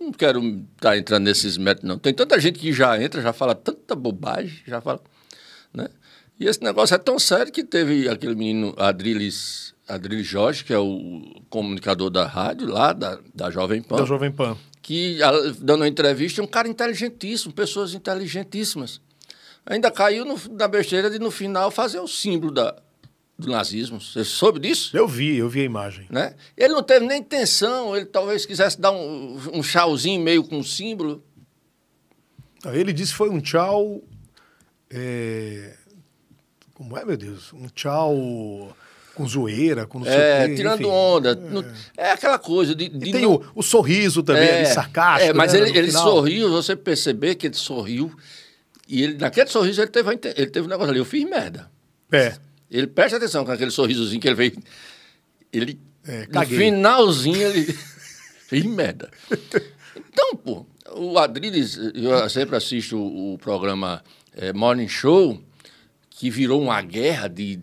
[0.01, 0.41] Não quero
[0.77, 1.99] estar entrando nesses métodos, não.
[1.99, 5.01] Tem tanta gente que já entra, já fala tanta bobagem, já fala.
[5.75, 5.89] Né?
[6.39, 10.79] E esse negócio é tão sério que teve aquele menino Adriles, Adriles Jorge, que é
[10.79, 14.57] o comunicador da rádio lá, da, da Jovem Pan Da Jovem Pan.
[14.83, 15.19] que
[15.61, 19.01] dando uma entrevista, um cara inteligentíssimo, pessoas inteligentíssimas.
[19.67, 22.75] Ainda caiu no- na besteira de, no final, fazer o símbolo da,
[23.39, 24.01] do nazismo.
[24.01, 24.97] Você soube disso?
[24.97, 26.07] Eu vi, eu vi a imagem.
[26.11, 26.35] Né?
[26.57, 30.63] Ele não teve nem intenção, ele talvez quisesse dar um, um chauzinho meio com um
[30.65, 31.23] símbolo.
[32.65, 34.03] Ele disse que foi um tchau.
[34.91, 35.77] é,
[36.75, 37.53] Como é, meu Deus?
[37.53, 38.75] Um tchau
[39.19, 40.55] com zoeira, com não sei É, o quê.
[40.55, 40.91] tirando enfim.
[40.91, 41.35] onda.
[41.35, 41.65] Não-
[41.97, 42.13] É.
[42.13, 42.89] aquela coisa de.
[42.89, 45.31] de E tem não- o, o sorriso também, ali, sarcástico.
[45.31, 48.15] É, mas né, ele, no ele sorriu, você perceber que ele sorriu.
[48.89, 51.71] E ele, naquele sorriso ele teve, ele teve um negócio ali, eu fiz merda.
[52.11, 52.35] É.
[52.71, 54.53] Ele presta atenção com aquele sorrisozinho que ele veio.
[55.53, 55.79] Ele.
[56.07, 57.65] É, no finalzinho ele.
[58.49, 59.11] fez merda.
[59.97, 60.67] Então, pô,
[60.97, 64.03] o Adriles, eu sempre assisto o, programa
[64.35, 65.39] eh, Morning Show,
[66.11, 67.61] que virou uma guerra de.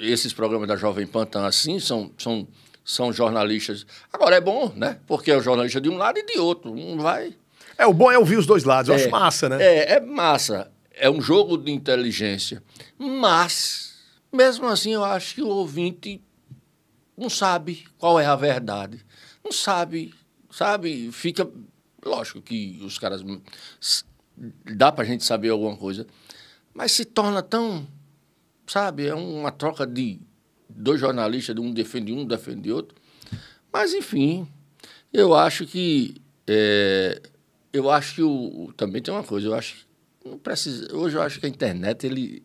[0.00, 2.46] Esses programas da Jovem Pan estão assim, são, são,
[2.84, 3.86] são jornalistas.
[4.12, 4.98] Agora é bom, né?
[5.06, 6.72] Porque é o jornalista de um lado e de outro.
[6.72, 7.34] Um vai.
[7.78, 8.88] É, o bom é ouvir os dois lados.
[8.88, 9.62] Eu É, acho massa, né?
[9.62, 10.70] É, é massa.
[10.94, 12.62] É um jogo de inteligência.
[12.98, 13.94] Mas,
[14.32, 16.20] mesmo assim, eu acho que o ouvinte
[17.16, 19.04] não sabe qual é a verdade.
[19.44, 20.14] Não sabe,
[20.50, 21.10] sabe?
[21.12, 21.48] Fica.
[22.04, 23.22] Lógico que os caras.
[24.74, 26.06] Dá pra gente saber alguma coisa.
[26.74, 27.86] Mas se torna tão.
[28.72, 29.06] Sabe?
[29.06, 30.18] É uma troca de
[30.66, 32.96] dois jornalistas, um defende um, defende outro.
[33.70, 34.48] Mas, enfim,
[35.12, 36.14] eu acho que.
[36.46, 37.20] é,
[37.70, 39.74] eu acho que o, também tem uma coisa, eu acho
[40.22, 40.96] que não precisa.
[40.96, 42.42] Hoje eu acho que a internet ele,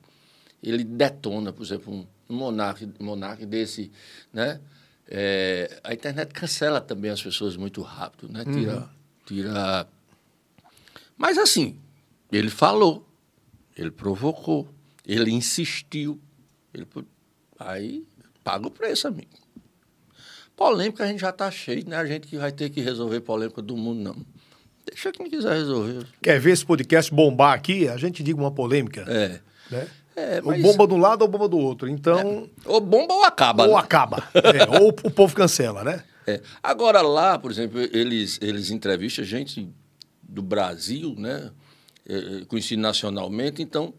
[0.61, 3.89] ele detona, por exemplo, um, monarca, monarca desse,
[4.33, 4.59] né?
[5.07, 8.43] É, a internet cancela também as pessoas muito rápido, né?
[8.43, 8.89] Tira,
[9.25, 9.87] tira.
[11.17, 11.79] Mas assim,
[12.29, 13.07] ele falou,
[13.77, 14.67] ele provocou,
[15.07, 16.19] ele insistiu,
[16.73, 16.85] ele
[17.57, 18.05] aí
[18.43, 19.29] paga o preço, amigo.
[20.55, 21.95] Polêmica a gente já está cheio, né?
[21.97, 24.15] A gente que vai ter que resolver polêmica do mundo, não.
[24.85, 26.05] Deixa quem quiser resolver.
[26.21, 27.87] Quer ver esse podcast bombar aqui?
[27.87, 29.05] A gente diga uma polêmica.
[29.07, 29.39] É.
[29.69, 29.87] Né?
[30.15, 31.87] É, Ou mas- bomba de um lado ou bomba do outro.
[31.87, 33.65] Então, Ou bomba ou acaba.
[33.67, 33.79] ou né?
[33.79, 34.27] acaba.
[34.33, 36.03] É, ou o povo cancela, né?
[36.25, 36.41] É.
[36.61, 39.69] Agora lá, por exemplo, eles, eles entrevistam gente
[40.23, 41.51] do Brasil, né?
[42.09, 43.93] É, é, conhecido nacionalmente, então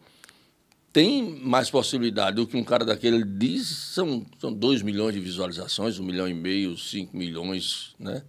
[0.93, 5.99] tem mais possibilidade do que um cara daquele diz, são, são 2 milhões de visualizações,
[5.99, 8.23] 1 um milhão e meio, 5 milhões, né?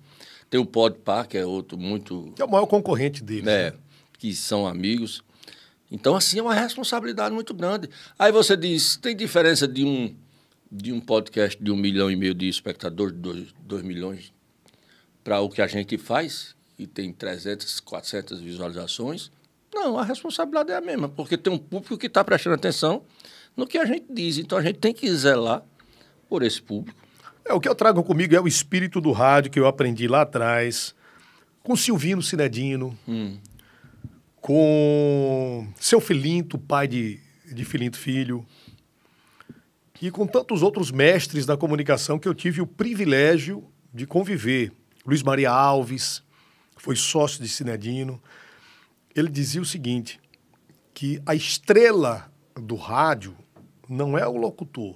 [0.49, 2.33] Tem o Podpah, que é outro muito...
[2.35, 3.43] Que é o maior concorrente dele.
[3.43, 3.73] né?
[4.17, 5.23] Que são amigos.
[5.91, 7.89] Então, assim, é uma responsabilidade muito grande.
[8.17, 10.15] Aí você diz, tem diferença de um,
[10.71, 14.33] de um podcast de um milhão e meio de espectadores, dois, dois milhões,
[15.23, 19.31] para o que a gente faz, e tem 300, 400 visualizações?
[19.79, 23.03] Não, a responsabilidade é a mesma, porque tem um público que está prestando atenção
[23.55, 24.37] no que a gente diz.
[24.37, 25.63] Então, a gente tem que zelar
[26.27, 26.99] por esse público.
[27.45, 30.21] É, o que eu trago comigo é o espírito do rádio que eu aprendi lá
[30.23, 30.93] atrás,
[31.63, 32.97] com Silvino Cinedino,
[34.41, 38.45] com seu Filinto, pai de, de Filinto Filho,
[40.01, 43.63] e com tantos outros mestres da comunicação que eu tive o privilégio
[43.93, 44.73] de conviver.
[45.05, 46.21] Luiz Maria Alves,
[46.75, 48.21] foi sócio de Cinedino.
[49.19, 50.19] Ele dizia o seguinte,
[50.93, 53.35] que a estrela do rádio
[53.87, 54.95] não é o locutor.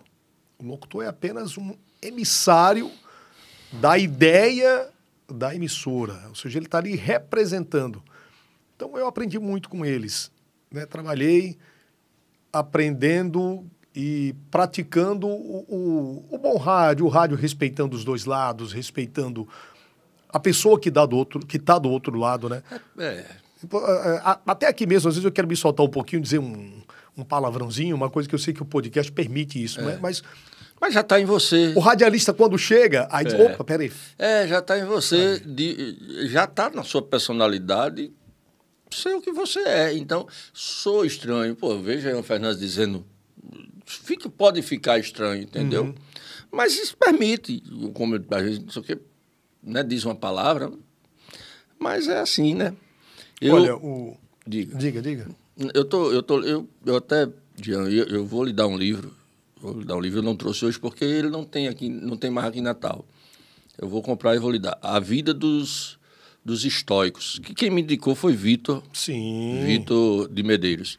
[0.57, 2.89] O locutor é apenas um emissário
[3.71, 4.89] da ideia
[5.28, 8.03] da emissora, ou seja, ele está ali representando.
[8.76, 10.32] Então eu aprendi muito com eles,
[10.71, 10.86] né?
[10.86, 11.57] Trabalhei
[12.51, 13.65] aprendendo
[13.95, 19.47] e praticando o, o, o, bom rádio, o rádio respeitando os dois lados, respeitando
[20.30, 22.63] a pessoa que dá do outro, que está do outro lado, né?
[22.97, 23.42] É.
[24.45, 26.82] Até aqui mesmo, às vezes eu quero me soltar um pouquinho, dizer um,
[27.18, 29.97] um palavrãozinho, uma coisa que eu sei que o podcast permite isso, é.
[30.01, 30.22] mas
[30.82, 31.72] mas já está em você.
[31.78, 33.41] O radialista, quando chega, aí diz, É.
[33.53, 33.89] opa, peraí.
[34.20, 38.11] É, já está em você, de- já está na sua personalidade
[38.91, 39.93] ser o que você é.
[39.93, 41.55] Então, sou estranho.
[41.55, 43.05] Pô, veja o Fernandes dizendo,
[43.86, 45.84] fica, pode ficar estranho, entendeu?
[45.86, 45.95] Uhum.
[46.51, 48.97] Mas isso permite, como a gente, não sei o quê,
[49.64, 50.70] né, diz uma palavra,
[51.80, 52.74] mas é assim, né?
[53.43, 54.17] Eu, Olha, o...
[54.47, 54.77] diga.
[54.77, 55.27] Diga, diga.
[55.73, 57.27] Eu tô, eu tô, eu, eu até,
[57.61, 59.13] Jean, eu, eu vou lhe dar um livro.
[59.61, 60.19] Vou lhe dar um livro.
[60.19, 63.05] Eu não trouxe hoje porque ele não tem aqui, não tem mais aqui em Natal.
[63.77, 64.77] Eu vou comprar e vou lhe dar.
[64.81, 65.99] A vida dos,
[66.43, 67.39] dos estoicos.
[67.39, 69.61] Que quem me indicou foi Vitor, Sim.
[69.65, 70.97] Vitor de Medeiros.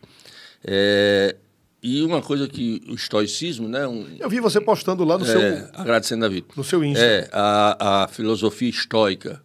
[0.63, 1.37] É,
[1.83, 3.87] e uma coisa que o estoicismo, né?
[3.87, 6.57] Um, Eu vi você postando lá no, é, seu, agradecendo a Vitor.
[6.57, 7.05] no seu Insta.
[7.05, 9.43] É, a, a filosofia estoica.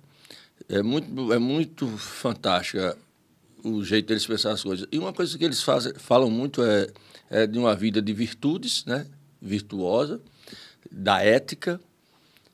[0.70, 2.96] É muito, é muito fantástica
[3.64, 4.88] o jeito deles pensar as coisas.
[4.92, 6.88] E uma coisa que eles fazem, falam muito é,
[7.30, 9.06] é de uma vida de virtudes, né?
[9.42, 10.22] virtuosa,
[10.92, 11.80] da ética.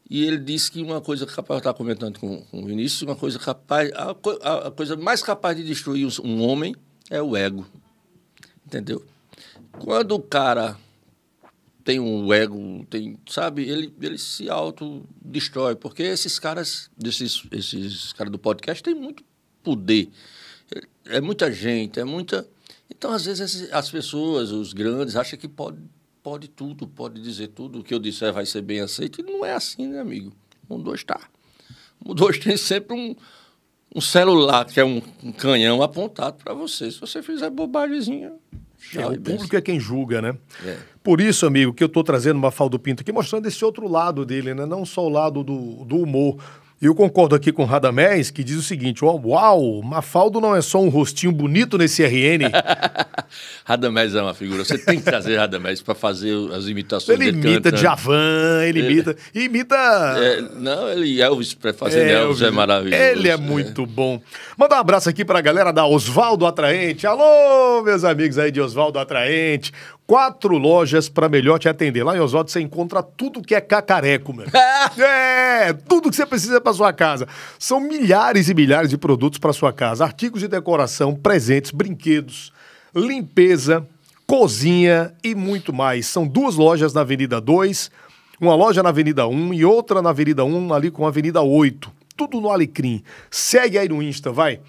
[0.09, 3.16] E ele disse que uma coisa capaz, eu estava comentando com, com o Vinícius, uma
[3.16, 6.76] coisa capaz, a, a- a coisa mais capaz de destruir um homem
[7.09, 7.66] é o ego.
[8.66, 9.03] Entendeu?
[9.74, 10.78] Quando o cara
[11.86, 18.31] tem um ego, tem, sabe, ele, ele se autodestrói, porque esses caras, esses, esses caras
[18.31, 19.23] do podcast têm muito
[19.63, 20.09] poder.
[21.05, 22.49] É muita gente, é muita.
[22.89, 25.77] Então, às vezes, as pessoas, os grandes, acham que pode,
[26.23, 29.45] pode tudo, pode dizer tudo, o que eu disser vai ser bem aceito, e não
[29.45, 30.33] é assim, né, amigo?
[30.67, 31.29] O dois está.
[32.03, 33.15] O dois tem sempre um,
[33.93, 36.89] um celular, que é um, um canhão apontado para você.
[36.89, 38.33] Se você fizer bobagemzinha,
[38.93, 40.36] É, o público é quem julga, né?
[40.63, 40.77] É.
[41.03, 44.53] Por isso, amigo, que eu estou trazendo Mafaldo Pinto aqui, mostrando esse outro lado dele,
[44.53, 44.65] né?
[44.65, 46.38] Não só o lado do, do humor.
[46.82, 50.53] E eu concordo aqui com o Radamés, que diz o seguinte: ó, uau, Mafaldo não
[50.53, 52.51] é só um rostinho bonito nesse RN.
[53.63, 54.65] Radamés é uma figura.
[54.65, 57.82] Você tem que trazer Radamés para fazer as imitações ele dele imita cantando.
[57.82, 59.15] Djavan, ele imita.
[59.34, 59.76] imita.
[59.76, 63.01] É, não, ele Elvis para fazer Elvis é maravilhoso.
[63.01, 64.21] Ele é muito bom.
[64.57, 67.07] Manda um abraço aqui pra galera da Osvaldo Atraente.
[67.07, 69.71] Alô, meus amigos aí de Osvaldo Atraente.
[70.07, 72.03] Quatro lojas pra melhor te atender.
[72.03, 74.45] Lá em Osvaldo você encontra tudo que é cacareco, meu.
[75.03, 77.27] é, tudo que você precisa pra sua casa.
[77.57, 80.03] São milhares e milhares de produtos pra sua casa.
[80.03, 82.53] Artigos de decoração, presentes, brinquedos,
[82.93, 83.87] limpeza,
[84.27, 86.05] cozinha e muito mais.
[86.05, 87.89] São duas lojas na Avenida 2,
[88.39, 91.91] uma loja na Avenida 1 e outra na Avenida 1 ali com a Avenida 8.
[92.15, 93.03] Tudo no Alecrim.
[93.31, 94.59] Segue aí no Insta, vai.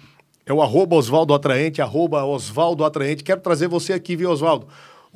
[0.47, 3.23] É o arroba Osvaldo Atraente, arroba Osvaldo Atraente.
[3.23, 4.67] Quero trazer você aqui, viu, Osvaldo?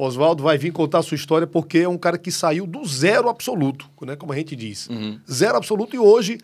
[0.03, 3.29] Osvaldo vai vir contar a sua história porque é um cara que saiu do zero
[3.29, 4.15] absoluto, né?
[4.15, 4.89] Como a gente diz.
[5.31, 6.39] Zero absoluto e hoje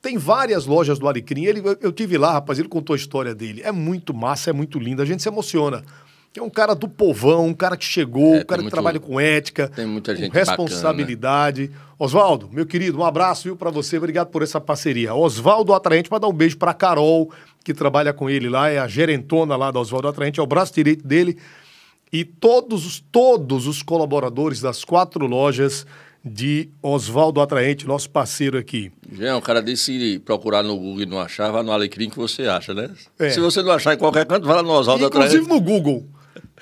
[0.00, 1.44] tem várias lojas do Alecrim.
[1.44, 3.62] Ele, eu, eu tive lá, rapaz, ele contou a história dele.
[3.64, 5.82] É muito massa, é muito lindo, a gente se emociona.
[6.36, 8.98] É um cara do povão, um cara que chegou, É, um cara que muito- trabalha
[8.98, 11.70] com ética, tem muita com gente responsabilidade.
[11.98, 13.96] Oswaldo, meu querido, um abraço, viu, para você.
[13.98, 15.14] Obrigado por essa parceria.
[15.14, 17.30] Oswaldo Atraente, para dar um beijo para Carol,
[17.64, 20.74] que trabalha com ele lá, é a gerentona lá da Oswaldo Atraente, é o braço
[20.74, 21.38] direito dele.
[22.14, 25.84] E todos os, todos os colaboradores das quatro lojas
[26.24, 28.92] de Oswaldo Atraente, nosso parceiro aqui.
[29.12, 32.16] Já, o cara disse se procurar no Google e não achar, vai no Alecrim que
[32.16, 32.88] você acha, né?
[33.18, 33.30] É.
[33.30, 35.48] Se você não achar em qualquer canto, vai lá no Oswaldo Inclusive atrás.
[35.48, 36.06] no Google.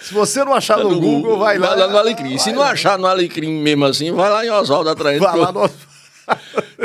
[0.00, 1.68] Se você não achar no, No Google, vai lá.
[1.68, 2.38] Vai lá no Alecrim.
[2.38, 5.20] Se não achar no Alecrim mesmo assim, vai lá em Oswaldo Atraente.
[5.20, 5.60] Vai lá no...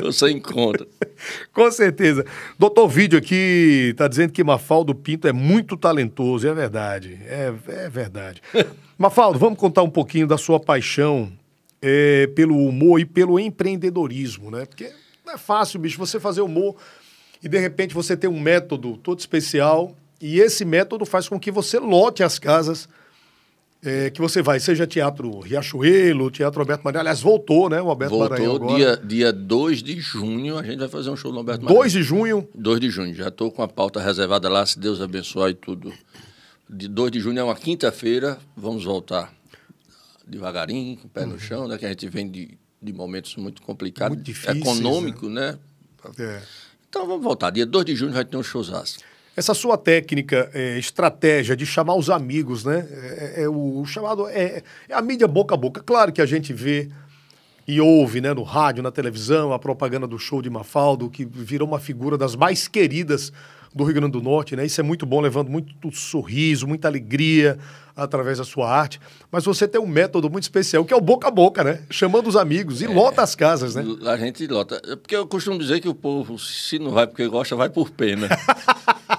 [0.02, 0.88] Você encontra.
[1.54, 2.26] Com certeza.
[2.58, 6.48] Doutor Vídeo aqui está dizendo que Mafaldo Pinto é muito talentoso.
[6.48, 7.20] É verdade.
[7.26, 8.41] É, é verdade.
[8.98, 11.32] Mafaldo, vamos contar um pouquinho da sua paixão
[11.82, 14.66] é, pelo humor e pelo empreendedorismo, né?
[14.66, 14.91] Porque
[15.26, 16.76] não é fácil, bicho, você fazer humor
[17.43, 21.52] e de repente você tem um método todo especial e esse método faz com que
[21.52, 22.89] você lote as casas
[23.88, 27.02] é, que você vai, seja Teatro Riachuelo, Teatro Alberto Maranhão.
[27.02, 27.82] Aliás, voltou, né?
[27.82, 28.98] O Alberto Maranhão Voltou agora.
[28.98, 31.82] dia, dia 2 de junho, a gente vai fazer um show no Alberto Maranhão.
[31.82, 32.48] 2 de junho.
[32.54, 35.92] 2 de junho, já estou com a pauta reservada lá, se Deus abençoar e tudo.
[36.70, 39.34] De 2 de junho é uma quinta-feira, vamos voltar
[40.26, 41.28] devagarinho, com o pé Uhum.
[41.30, 41.78] no chão, né?
[41.78, 45.58] Que a gente vem de, de momentos muito complicados, Muito difíceis, econômico, né?
[46.20, 46.42] É.
[46.90, 47.50] Então vamos voltar.
[47.52, 48.98] Dia 2 de junho vai ter um showzaço.
[49.38, 52.88] Essa sua técnica, é, estratégia de chamar os amigos, né?
[52.92, 54.28] É, é o, o chamado.
[54.28, 55.80] É, é a mídia boca a boca.
[55.84, 56.90] Claro que a gente vê
[57.68, 61.68] e ouve, né, no rádio, na televisão, a propaganda do show de Mafaldo, que virou
[61.68, 63.32] uma figura das mais queridas
[63.76, 64.66] do Rio Grande do Norte, né?
[64.66, 67.60] Isso é muito bom, levando muito sorriso, muita alegria
[67.96, 69.00] através da sua arte.
[69.32, 71.84] Mas você tem um método muito especial, que é o boca a boca, né?
[71.92, 73.84] Chamando os amigos e lota as casas, né?
[74.06, 74.82] A gente lota.
[74.84, 77.92] É Porque eu costumo dizer que o povo, se não vai porque gosta, vai por
[77.92, 78.30] pena.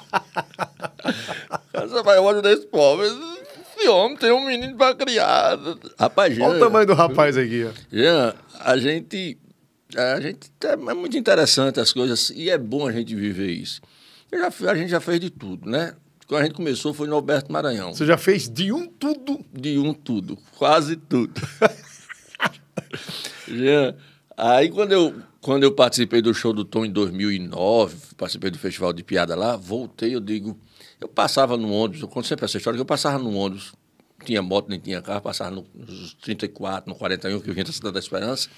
[2.05, 3.03] Vai olhar desse povo.
[3.05, 5.59] Esse homem tem um menino para criar.
[5.99, 7.71] Rapaz, Olha o Jean, tamanho do rapaz aqui, ó.
[7.93, 9.39] Jean, a gente.
[9.97, 13.81] A gente é muito interessante as coisas e é bom a gente viver isso.
[14.31, 15.95] Eu já, a gente já fez de tudo, né?
[16.27, 17.95] Quando a gente começou foi no Alberto Maranhão.
[17.95, 19.43] Você já fez de um tudo.
[19.51, 21.41] De um tudo, quase tudo.
[23.49, 23.97] Jean,
[24.37, 28.93] aí quando eu, quando eu participei do show do Tom em 2009, participei do festival
[28.93, 30.59] de piada lá, voltei, eu digo,
[31.01, 33.73] eu passava no ônibus, eu conto sempre essa história, que eu passava no ônibus,
[34.19, 37.65] não tinha moto, nem tinha carro, passava no- nos 34, no 41, que eu vinha
[37.65, 38.49] da Cidade da Esperança,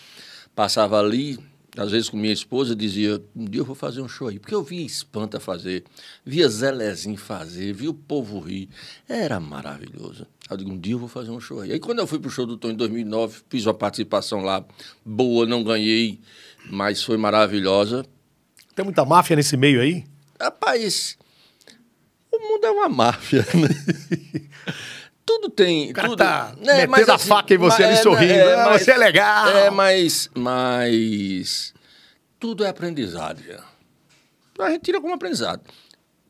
[0.54, 1.38] passava ali,
[1.76, 4.54] às vezes com minha esposa, dizia, um dia eu vou fazer um show aí, porque
[4.54, 5.84] eu via Espanta fazer,
[6.24, 8.68] via Zelezinho fazer, via o povo rir,
[9.08, 10.26] era maravilhoso.
[10.50, 11.72] Eu digo, um dia eu vou fazer um show aí.
[11.72, 14.64] Aí quando eu fui pro show do Tom em 2009, fiz uma participação lá,
[15.04, 16.18] boa, não ganhei,
[16.68, 18.04] mas foi maravilhosa.
[18.74, 20.04] Tem muita máfia nesse meio aí?
[20.40, 21.16] Rapaz,
[22.32, 23.68] o mundo é uma máfia, né?
[25.24, 25.90] Tudo tem.
[25.90, 28.32] O cara tudo, tá né, metendo mas a assim, faca em você ali mas- sorrindo.
[28.32, 29.48] é, Ah, mas- você é legal.
[29.48, 31.72] É, mas, mas
[32.38, 33.40] tudo é aprendizado.
[33.42, 33.62] Já.
[34.64, 35.62] A gente tira como aprendizado.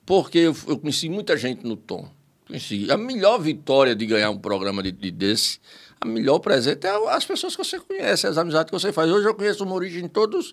[0.05, 2.09] Porque eu, eu conheci muita gente no Tom.
[2.47, 2.91] Conheci.
[2.91, 5.61] A melhor vitória de ganhar um programa de, de desse,
[6.01, 9.11] a melhor presente é as pessoas que você conhece, as amizades que você faz.
[9.11, 10.53] Hoje eu conheço humoristas em todas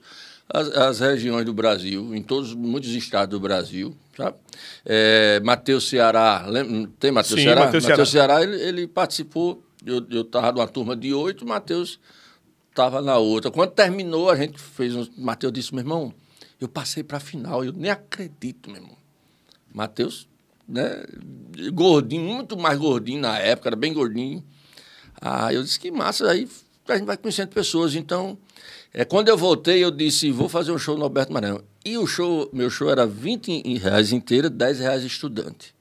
[0.49, 4.37] as, as regiões do Brasil, em todos, muitos estados do Brasil, sabe?
[4.85, 7.65] É, Matheus Ceará, lembra, tem Matheus Ceará?
[7.65, 8.05] Matheus Ceará.
[8.05, 11.99] Ceará, ele, ele participou, eu estava numa turma de oito, o Matheus
[12.69, 13.51] estava na outra.
[13.51, 15.05] Quando terminou, a gente fez um.
[15.17, 16.13] Matheus disse, meu irmão,
[16.59, 18.97] eu passei para a final, eu nem acredito, meu irmão.
[19.73, 20.27] Matheus,
[20.67, 21.03] né,
[21.73, 24.43] gordinho, muito mais gordinho na época, era bem gordinho.
[25.19, 26.47] Ah, eu disse que massa, aí
[26.87, 27.95] a gente vai conhecendo pessoas.
[27.95, 28.37] Então,
[28.97, 31.63] é, quando eu voltei, eu disse, vou fazer um show no Alberto Maranhão.
[31.85, 35.75] E o show, meu show era 20 reais inteira, 10 reais estudante.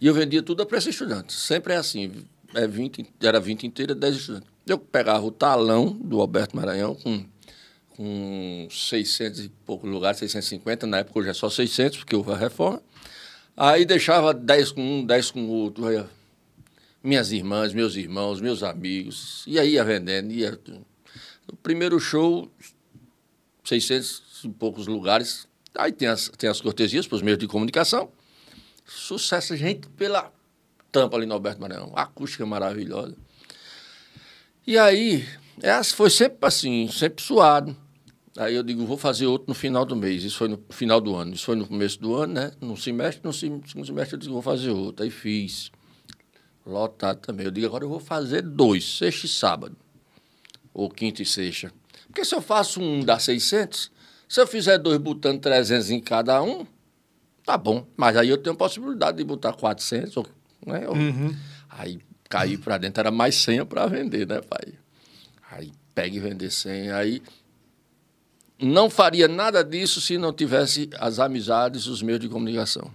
[0.00, 1.32] E eu vendia tudo a preço estudante.
[1.32, 2.24] Sempre é assim.
[2.56, 4.48] É 20, era 20 inteira, 10 estudantes.
[4.66, 7.24] Eu pegava o talão do Alberto Maranhão com,
[7.90, 12.36] com 600 e poucos lugares, 650, na época hoje é só 600, porque houve a
[12.36, 12.82] reforma.
[13.56, 15.84] Aí deixava 10 com um, 10 com o outro.
[17.00, 19.44] Minhas irmãs, meus irmãos, meus amigos.
[19.46, 20.32] E aí ia vendendo.
[20.32, 20.58] Ia...
[21.62, 22.50] Primeiro show,
[23.64, 25.48] 600 e poucos lugares.
[25.74, 28.10] Aí tem as, tem as cortesias para os meios de comunicação.
[28.84, 30.32] Sucesso, gente, pela
[30.90, 31.92] tampa ali no Alberto Maranhão.
[31.96, 33.16] Acústica maravilhosa.
[34.66, 35.26] E aí,
[35.60, 37.76] essa foi sempre assim, sempre suado.
[38.36, 40.24] Aí eu digo, vou fazer outro no final do mês.
[40.24, 41.34] Isso foi no final do ano.
[41.34, 42.52] Isso foi no começo do ano, né?
[42.60, 45.04] No semestre, no segundo semestre eu digo, vou fazer outro.
[45.04, 45.70] Aí fiz.
[46.64, 47.44] Lotado também.
[47.44, 49.76] Eu digo, agora eu vou fazer dois, sexta e sábado.
[50.74, 51.72] Ou quinta e sexta.
[52.06, 53.90] Porque se eu faço um, dá 600.
[54.28, 56.66] Se eu fizer dois botando 300 em cada um,
[57.44, 57.86] tá bom.
[57.96, 60.26] Mas aí eu tenho possibilidade de botar 400, ou,
[60.66, 60.88] né?
[60.88, 60.96] Ou-
[61.68, 64.74] Aí cair para dentro era mais senha para vender, né, pai?
[65.50, 66.96] Aí pega e vender senha.
[66.96, 67.22] Aí
[68.60, 72.90] não faria nada disso se não tivesse as amizades, os meios de comunicação.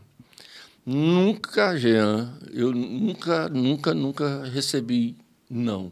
[0.85, 5.17] Nunca, Jean, eu nunca, nunca, nunca recebi
[5.49, 5.91] não.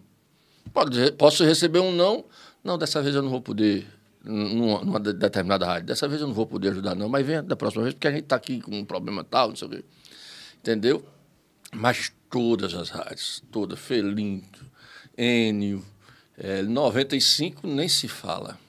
[0.73, 2.25] Pode, posso receber um não,
[2.63, 3.87] não, dessa vez eu não vou poder,
[4.23, 7.41] numa, numa de- determinada rádio, dessa vez eu não vou poder ajudar não, mas venha
[7.41, 9.71] da próxima vez, porque a gente está aqui com um problema tal, não sei o
[9.71, 9.85] quê.
[10.59, 11.05] Entendeu?
[11.73, 14.65] Mas todas as rádios, todas, Felinto,
[15.17, 15.83] Enio,
[16.37, 18.59] é, 95 nem se fala.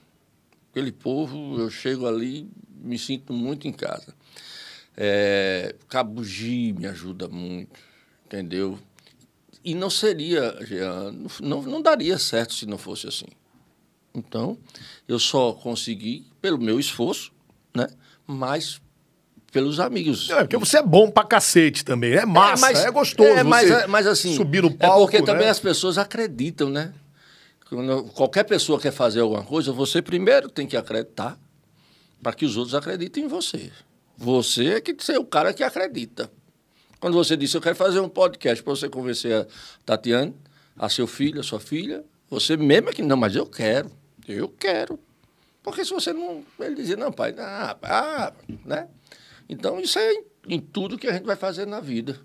[0.70, 4.14] Aquele povo, eu chego ali, me sinto muito em casa.
[4.96, 7.78] É, Cabugi me ajuda muito,
[8.24, 8.78] entendeu?
[9.66, 11.12] E não seria, Jean,
[11.42, 13.26] não, não daria certo se não fosse assim.
[14.14, 14.56] Então,
[15.08, 17.32] eu só consegui pelo meu esforço,
[17.74, 17.88] né?
[18.24, 18.80] Mas
[19.50, 20.30] pelos amigos.
[20.30, 22.12] É, porque você é bom pra cacete também.
[22.12, 23.28] É massa, é, mas, é gostoso.
[23.28, 24.36] É, mas, mas assim.
[24.36, 24.98] Subir no palco.
[24.98, 25.50] É porque também né?
[25.50, 26.94] as pessoas acreditam, né?
[27.68, 31.36] Quando qualquer pessoa quer fazer alguma coisa, você primeiro tem que acreditar
[32.22, 33.72] para que os outros acreditem em você.
[34.16, 36.30] Você é que ser o cara que acredita.
[37.00, 39.46] Quando você disse, eu quero fazer um podcast para você convencer a
[39.84, 40.34] Tatiane,
[40.76, 43.90] a seu filho, a sua filha, você mesmo é que, não, mas eu quero,
[44.26, 44.98] eu quero.
[45.62, 46.44] Porque se você não.
[46.60, 48.32] Ele dizia, não, pai, ah, ah,
[48.64, 48.88] né?
[49.48, 52.20] Então, isso é em, em tudo que a gente vai fazer na vida.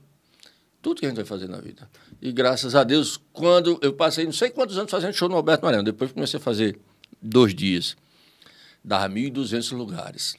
[0.81, 1.89] Tudo que a gente vai fazer na vida.
[2.21, 5.63] E graças a Deus, quando eu passei não sei quantos anos fazendo show no Alberto
[5.63, 6.79] Maranhão, depois comecei a fazer
[7.21, 7.95] dois dias,
[8.83, 10.35] dava 1.200 lugares.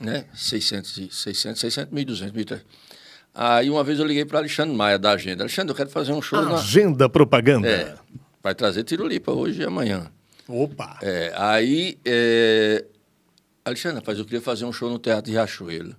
[0.00, 0.26] Né?
[0.34, 2.62] 600, 600, 600, 1.200, 1.300.
[3.38, 5.42] Aí uma vez eu liguei para Alexandre Maia, da Agenda.
[5.42, 6.54] Alexandre, eu quero fazer um show na...
[6.54, 7.68] Agenda Propaganda.
[7.68, 7.94] É,
[8.42, 10.10] vai trazer Tirolipa hoje e amanhã.
[10.48, 10.98] Opa!
[11.02, 12.82] É, aí, é...
[13.62, 15.94] Alexandre, rapaz, eu queria fazer um show no Teatro de Riachuelo.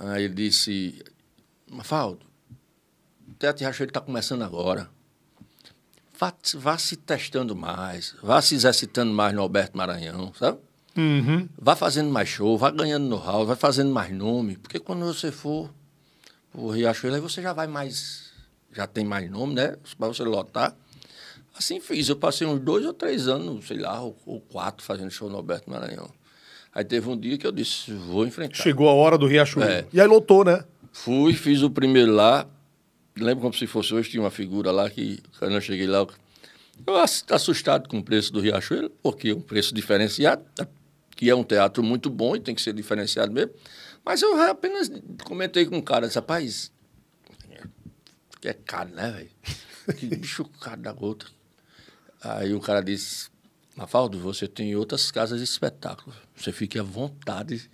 [0.00, 1.04] Aí ele disse,
[1.70, 2.24] Mafaldo,
[3.28, 4.88] o Teatro de Riachuelo está começando agora.
[6.18, 10.58] Vá, vá, se testando mais, vá se exercitando mais no Alberto Maranhão, sabe?
[10.96, 11.46] Uhum.
[11.60, 15.70] Vá fazendo mais show, vá ganhando know-how, vai fazendo mais nome, porque quando você for
[16.54, 18.30] o Riachuelo, aí você já vai mais,
[18.72, 19.76] já tem mais nome, né?
[19.98, 20.74] Para você lotar.
[21.56, 25.10] Assim fiz, eu passei uns dois ou três anos, sei lá, ou, ou, quatro fazendo
[25.10, 26.08] show no Alberto Maranhão.
[26.72, 28.62] Aí teve um dia que eu disse, vou enfrentar.
[28.62, 29.68] Chegou a hora do Riachuelo.
[29.68, 29.84] É.
[29.92, 30.64] E aí lotou, né?
[30.92, 32.46] Fui, fiz o primeiro lá.
[33.16, 36.06] Lembro como se fosse hoje, tinha uma figura lá que, quando eu cheguei lá,
[36.86, 40.44] eu assustado com o preço do Riachuelo, porque é um preço diferenciado,
[41.16, 43.50] que é um teatro muito bom e tem que ser diferenciado mesmo.
[44.08, 44.90] Mas eu apenas
[45.22, 46.72] comentei com um cara, disse, rapaz,
[48.40, 49.98] que é caro, né, velho?
[49.98, 51.26] Que bicho caro da gota.
[52.22, 53.28] Aí o cara disse,
[53.76, 56.16] Mafaldo, você tem outras casas de espetáculo.
[56.34, 57.70] Você fique à vontade.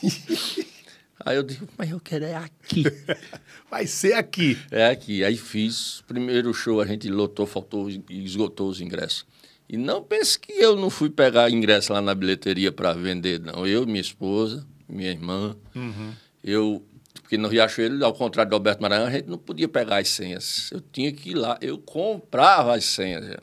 [1.26, 2.84] Aí eu digo, mas eu quero é aqui.
[3.68, 4.56] Vai ser aqui.
[4.70, 5.24] É aqui.
[5.24, 6.04] Aí fiz.
[6.06, 9.26] Primeiro show a gente lotou, faltou e esgotou os ingressos.
[9.68, 13.66] E não pense que eu não fui pegar ingresso lá na bilheteria para vender, não.
[13.66, 15.56] Eu, minha esposa, minha irmã.
[15.74, 16.12] Uhum.
[16.42, 16.82] Eu,
[17.22, 20.70] porque no Riachuelo, ao contrário do Alberto Maranhão, a gente não podia pegar as senhas.
[20.72, 23.36] Eu tinha que ir lá, eu comprava as senhas.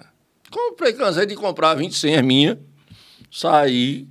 [0.50, 2.58] Comprei, cansei de comprar 20 senhas minhas,
[3.32, 4.08] saí,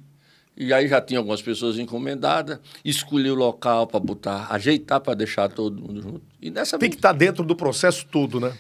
[0.56, 5.48] e aí já tinha algumas pessoas encomendadas, escolhi o local para botar, ajeitar para deixar
[5.48, 6.22] todo mundo junto.
[6.40, 8.56] E nessa Tem que estar tá dentro do processo tudo, né?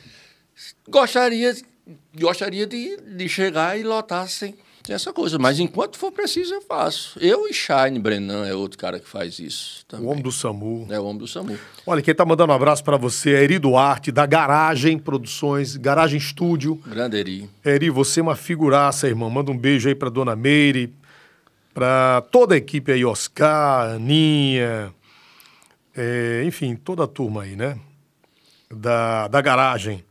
[0.88, 1.54] Gostaria,
[2.18, 4.56] gostaria de, de chegar e lotar sem,
[4.92, 5.38] essa coisa.
[5.38, 7.18] Mas enquanto for preciso, eu faço.
[7.18, 9.84] Eu e Shine Brenan é outro cara que faz isso.
[9.86, 10.06] Também.
[10.06, 10.86] O homem do SAMU.
[10.90, 11.58] É o homem do SAMU.
[11.86, 16.18] Olha, quem está mandando um abraço para você é Eri Duarte, da Garagem Produções, Garagem
[16.18, 16.76] Estúdio.
[16.86, 17.50] Grande Eri.
[17.64, 19.30] Eri, você é uma figuraça, irmão.
[19.30, 20.94] Manda um beijo aí para dona Meire,
[21.72, 24.94] para toda a equipe aí, Oscar, Aninha,
[25.96, 27.78] é, enfim, toda a turma aí, né?
[28.70, 30.04] Da, da Garagem.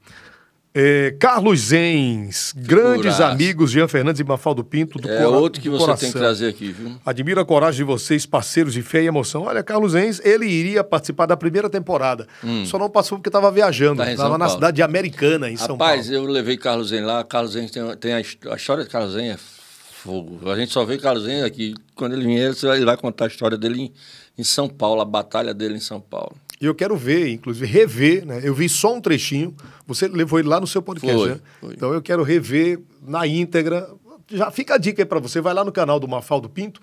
[0.76, 5.96] É, Carlos Zens, grandes amigos, Jean Fernandes e Mafaldo Pinto, do É outro que você
[5.96, 6.94] tem que trazer aqui, viu?
[7.06, 9.44] Admiro a coragem de vocês, parceiros de fé e emoção.
[9.44, 12.66] Olha, Carlos Zens, ele iria participar da primeira temporada, hum.
[12.66, 15.94] só não passou porque estava viajando, estava tá na cidade Americana, em Rapaz, São Paulo.
[15.94, 19.14] Rapaz, eu levei Carlos Zens lá, Carlos Zens tem, tem a, a, história de Carlos
[19.14, 20.50] Zens é fogo.
[20.50, 23.58] A gente só vê Carlos Zens aqui, quando ele vier, ele vai contar a história
[23.60, 23.94] dele em,
[24.40, 26.36] em São Paulo, a batalha dele em São Paulo.
[26.64, 28.40] E eu quero ver, inclusive, rever, né?
[28.42, 29.54] Eu vi só um trechinho,
[29.86, 31.40] você levou ele lá no seu podcast, foi, né?
[31.60, 31.74] Foi.
[31.74, 33.90] Então eu quero rever na íntegra.
[34.32, 36.80] Já fica a dica aí para você, vai lá no canal do Mafaldo Pinto,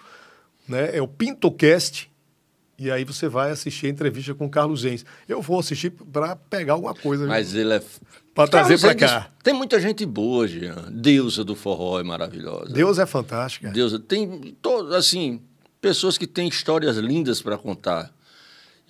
[0.68, 0.94] né?
[0.94, 2.10] É o PintoCast.
[2.78, 5.02] E aí você vai assistir a entrevista com o Carlos Zenz.
[5.26, 7.26] Eu vou assistir para pegar alguma coisa.
[7.26, 7.82] Mas ele é
[8.34, 9.30] para trazer para cá.
[9.42, 10.90] Tem muita gente boa, Jean.
[10.90, 12.70] Deusa do forró é maravilhosa.
[12.70, 13.70] Deus é fantástica.
[13.70, 15.40] Deusa tem todo assim
[15.80, 18.12] pessoas que têm histórias lindas para contar.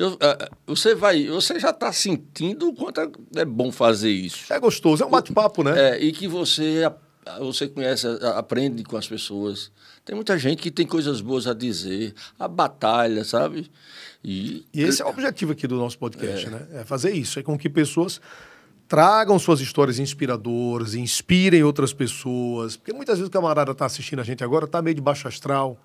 [0.00, 3.02] Eu, uh, você vai, você já está sentindo o quanto
[3.36, 4.50] é bom fazer isso.
[4.50, 5.90] É gostoso, é um bate-papo, né?
[5.90, 6.90] É, e que você,
[7.38, 9.70] você conhece, aprende com as pessoas.
[10.02, 13.70] Tem muita gente que tem coisas boas a dizer, a batalha, sabe?
[14.24, 16.50] E, e esse é o objetivo aqui do nosso podcast, é.
[16.50, 16.66] né?
[16.76, 18.22] É fazer isso, é com que pessoas
[18.88, 22.74] tragam suas histórias inspiradoras, inspirem outras pessoas.
[22.74, 25.78] Porque muitas vezes o camarada está assistindo a gente agora, está meio de baixo astral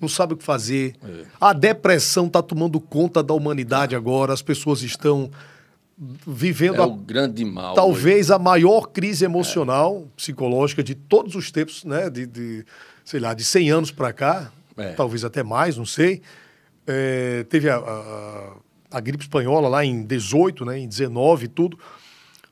[0.00, 0.94] não sabe o que fazer.
[1.02, 1.24] É.
[1.40, 5.30] A depressão está tomando conta da humanidade agora, as pessoas estão
[6.26, 7.74] vivendo É a o grande mal.
[7.74, 12.10] talvez a maior crise emocional, psicológica de todos os tempos, né?
[12.10, 12.64] De, de,
[13.04, 14.92] sei lá, de 100 anos para cá, É.
[14.92, 16.20] talvez até mais, não sei.
[16.86, 18.52] É, teve a, a,
[18.90, 20.78] a gripe espanhola lá em 18, né?
[20.78, 21.78] Em 19 e tudo.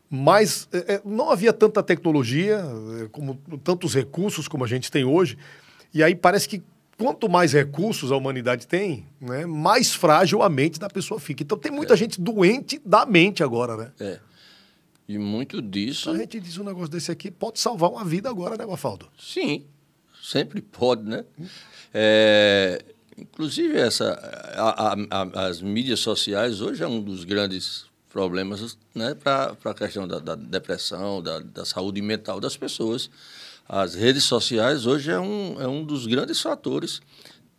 [0.09, 2.64] Mas é, é, não havia tanta tecnologia,
[3.03, 5.36] é, como tantos recursos como a gente tem hoje.
[5.92, 6.62] E aí parece que
[6.99, 11.42] quanto mais recursos a humanidade tem, né, mais frágil a mente da pessoa fica.
[11.42, 13.92] Então tem muita gente doente da mente agora, né?
[14.01, 14.20] É.
[15.09, 18.57] E muito disso, A gente diz um negócio desse aqui, pode salvar uma vida agora,
[18.57, 19.09] né, Mafaldo?
[19.18, 19.66] sim,
[20.22, 21.24] sempre pode, né?
[21.92, 22.82] É,
[23.18, 24.12] inclusive, essa,
[24.55, 29.74] a- a- a- as mídias sociais hoje é um dos grandes problemas né, para a
[29.74, 33.11] questão da, da depressão, da, da saúde mental das pessoas.
[33.68, 37.00] As redes sociais hoje é um, é um dos grandes fatores.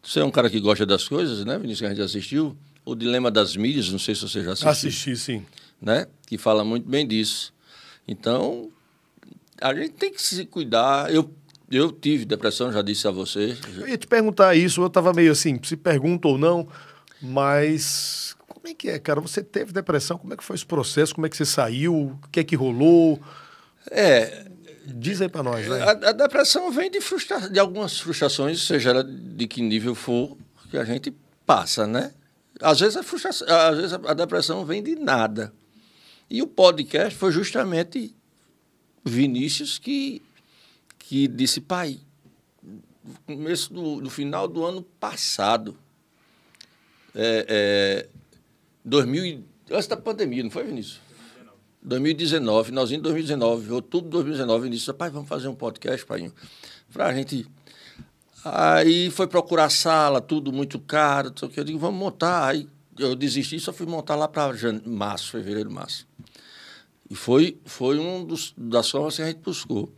[0.04, 2.56] Você é um cara que gosta das coisas, né, Vinícius, que a gente assistiu?
[2.86, 4.70] O Dilema das Mídias, não sei se você já assistiu.
[4.70, 5.46] Assisti, sim.
[5.82, 6.06] né?
[6.28, 7.52] Que fala muito bem disso.
[8.08, 8.70] Então,
[9.60, 11.12] a gente tem que se cuidar.
[11.12, 11.34] Eu,
[11.72, 13.58] eu tive depressão, já disse a você.
[13.76, 16.68] Eu ia te perguntar isso, eu estava meio assim, se pergunta ou não,
[17.20, 19.20] mas como é que é, cara?
[19.22, 21.16] Você teve depressão, como é que foi esse processo?
[21.16, 22.20] Como é que você saiu?
[22.24, 23.20] O que é que rolou?
[23.90, 24.46] É,
[24.88, 25.82] Diz aí pra nós, né?
[25.82, 30.38] a, a depressão vem de, frustra de algumas frustrações, seja ela de que nível for,
[30.70, 31.14] que a gente
[31.46, 32.14] passa, né?
[32.62, 35.54] Às vezes a, frustração, às vezes a depressão vem de nada.
[36.30, 38.16] E o podcast foi justamente
[39.04, 40.22] Vinícius que,
[40.98, 42.00] que disse, pai,
[43.26, 45.78] começo do, no final do ano passado,
[47.14, 48.08] é, é,
[48.84, 51.00] 2000, e- antes da pandemia, não foi, Vinícius?
[51.86, 56.32] 2019, nós em 2019, outubro de 2019, Vinícius, pai, vamos fazer um podcast, pai,
[56.92, 57.48] pra gente...
[58.44, 62.48] Aí foi procurar sala, tudo muito caro, não sei o que, eu digo, vamos montar.
[62.48, 62.68] Aí
[62.98, 64.54] eu desisti, só fui montar lá para
[64.86, 66.08] março, fevereiro, março.
[67.10, 69.92] E foi, foi um dos, das formas que a gente buscou.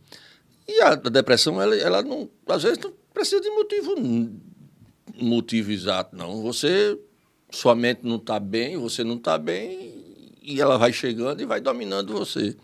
[0.66, 3.94] E a, a depressão, ela, ela não, às vezes não precisa de motivo,
[5.20, 6.42] motivo exato, não.
[6.42, 6.98] Você,
[7.50, 9.97] sua mente não está bem, você não está bem,
[10.48, 12.56] e ela vai chegando e vai dominando você.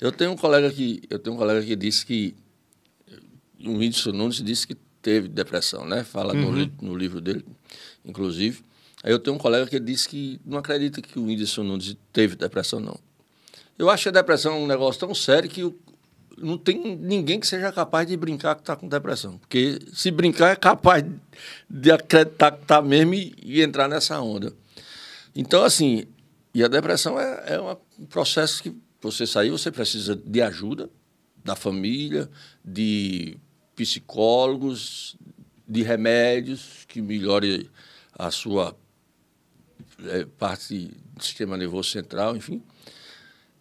[0.00, 2.34] Eu tenho um colega que, eu tenho um colega que disse que,
[3.64, 6.02] o Whindersson Nunes disse que teve depressão, né?
[6.02, 7.44] Fala no, li- no livro dele,
[8.04, 8.62] inclusive.
[9.02, 12.36] Aí eu tenho um colega que disse que não acredita que o Whindersson Nunes teve
[12.36, 12.98] depressão, não.
[13.78, 15.78] Eu acho a depressão um negócio tão sério que o-
[16.38, 19.36] não tem ninguém que seja capaz de brincar que está com depressão.
[19.38, 21.04] Porque se brincar é capaz
[21.68, 24.54] de acreditar que está mesmo e, e entrar nessa onda.
[25.36, 26.06] Então, assim,
[26.54, 30.90] e a depressão é, é um processo que você sair, você precisa de ajuda
[31.44, 32.28] da família,
[32.64, 33.36] de
[33.74, 35.16] psicólogos,
[35.66, 37.70] de remédios que melhore
[38.18, 38.76] a sua
[40.04, 42.62] eh, parte do sistema nervoso central, enfim.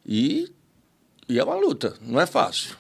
[0.06, 0.52] E,
[1.28, 2.76] e é uma luta, não é fácil.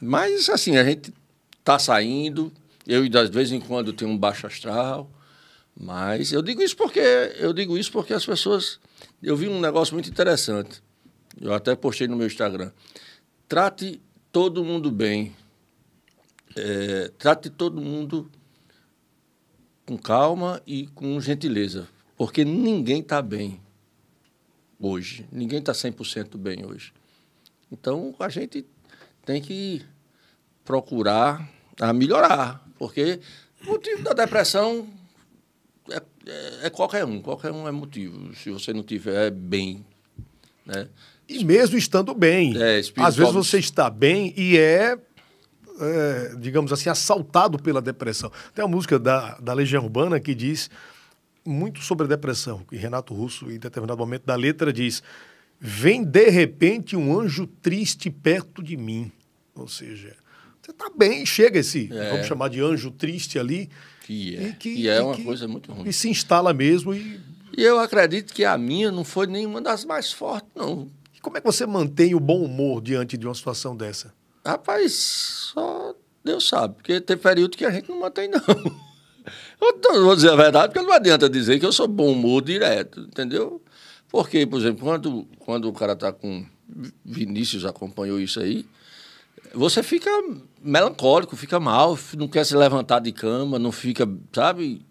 [0.00, 1.12] Mas, assim, a gente
[1.58, 2.52] está saindo.
[2.86, 5.10] Eu, de vez em quando, tenho um baixo astral.
[5.78, 7.00] Mas eu digo isso porque
[7.38, 8.78] eu digo isso porque as pessoas.
[9.22, 10.82] Eu vi um negócio muito interessante.
[11.38, 12.72] Eu até postei no meu Instagram.
[13.46, 14.00] Trate
[14.32, 15.36] todo mundo bem.
[16.56, 18.30] É, trate todo mundo
[19.84, 21.86] com calma e com gentileza.
[22.16, 23.60] Porque ninguém está bem
[24.78, 25.28] hoje.
[25.30, 26.92] Ninguém está 100% bem hoje.
[27.70, 28.66] Então, a gente
[29.24, 29.84] tem que
[30.64, 31.46] procurar
[31.78, 32.66] a melhorar.
[32.78, 33.20] Porque
[33.62, 34.88] o motivo da depressão
[35.90, 37.20] é, é- é qualquer um.
[37.22, 38.34] Qualquer um é motivo.
[38.34, 39.84] Se você não tiver bem,
[40.66, 40.88] né?
[41.28, 42.60] E mesmo estando bem.
[42.60, 44.98] É, Às vezes você está bem e é,
[45.80, 48.30] é, digamos assim, assaltado pela depressão.
[48.54, 50.68] Tem uma música da, da Legião Urbana que diz
[51.44, 52.62] muito sobre a depressão.
[52.72, 55.02] E Renato Russo, em determinado momento da letra, diz:
[55.60, 59.10] Vem de repente um anjo triste perto de mim.
[59.54, 60.16] Ou seja,
[60.60, 62.10] você está bem, chega esse, É.
[62.10, 63.70] vamos chamar de anjo triste ali.
[64.36, 65.88] É, e que, é e uma que- coisa muito ruim.
[65.88, 66.92] E se instala mesmo.
[66.94, 67.20] E,
[67.56, 70.88] E eu acredito que a minha não foi nenhuma das mais fortes, não.
[71.14, 74.12] e como é que você mantém o bom humor diante de uma situação dessa?
[74.46, 74.92] Rapaz,
[75.52, 75.94] só
[76.24, 78.40] Deus sabe, porque tem período que a gente não mantém, não.
[79.60, 82.42] Eu não vou dizer a verdade, porque não adianta dizer que eu sou bom humor
[82.42, 83.62] direto, entendeu?
[84.08, 86.44] Porque, por exemplo, quando, quando o cara está com.
[87.04, 88.64] Vinícius acompanhou isso aí,
[89.54, 90.10] você fica
[90.62, 94.84] melancólico, fica mal, não quer se levantar de cama, não fica, sabe?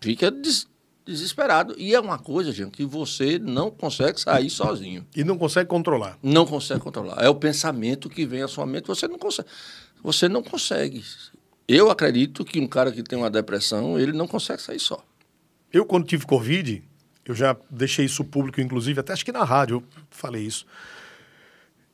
[0.00, 0.66] Fica des-
[1.06, 1.74] desesperado.
[1.78, 6.18] E é uma coisa, gente, que você não consegue sair sozinho E não consegue controlar.
[6.22, 7.22] não consegue controlar.
[7.22, 9.48] É o pensamento que vem à sua mente, você não consegue.
[10.02, 11.04] Você não consegue.
[11.68, 15.02] Eu acredito que um cara que tem uma depressão, ele não consegue sair só.
[15.72, 16.82] Eu, quando tive Covid,
[17.24, 20.66] eu já deixei isso público, inclusive, até acho que na rádio eu falei isso.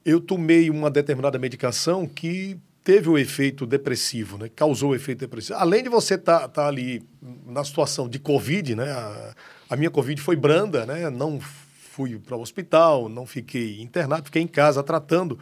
[0.09, 4.49] Eu tomei uma determinada medicação que teve o efeito depressivo, né?
[4.49, 5.59] Causou o efeito depressivo.
[5.59, 7.07] Além de você estar tá, tá ali
[7.45, 8.91] na situação de Covid, né?
[8.91, 9.35] A,
[9.69, 11.11] a, minha Covid foi branda, né?
[11.11, 15.39] Não fui para o hospital, não fiquei internado, fiquei em casa tratando.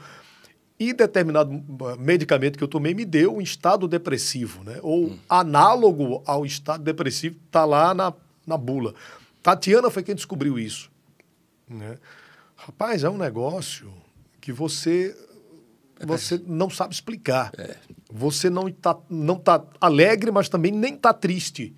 [0.81, 1.63] E determinado
[1.97, 4.81] medicamento que eu tomei me deu um estado depressivo, né?
[4.83, 5.19] Ou hum.
[5.29, 8.13] análogo ao estado depressivo, está lá na,
[8.45, 8.97] na bula.
[9.45, 10.91] Tatiana foi quem descobriu isso.
[11.69, 11.99] Né?
[12.57, 13.93] Rapaz, é um negócio
[14.47, 15.13] que você
[16.05, 17.51] você não sabe explicar.
[17.59, 17.75] É.
[18.09, 21.75] Você não está não tá alegre, mas também nem está triste.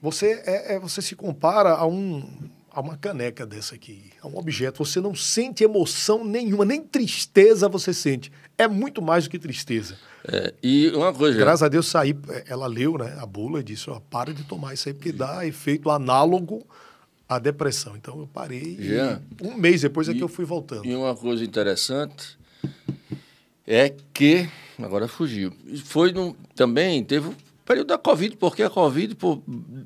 [0.00, 2.22] Você, é, é, você se compara a, um,
[2.70, 4.84] a uma caneca dessa aqui, a um objeto.
[4.84, 8.30] Você não sente emoção nenhuma, nem tristeza você sente.
[8.56, 9.96] É muito mais do que tristeza.
[10.28, 11.36] É, e uma coisa.
[11.36, 12.14] Graças a Deus saí,
[12.46, 15.44] ela leu né, a bula e disse: ó, para de tomar isso aí, porque dá
[15.44, 16.64] efeito análogo
[17.28, 17.96] à depressão.
[17.96, 18.76] Então eu parei.
[18.78, 20.86] Jean, um mês depois é que eu fui voltando.
[20.86, 22.38] E uma coisa interessante
[23.66, 24.48] é que.
[24.78, 25.52] Agora fugiu.
[25.84, 29.42] Foi no, também, teve o período da Covid, porque a Covid, por,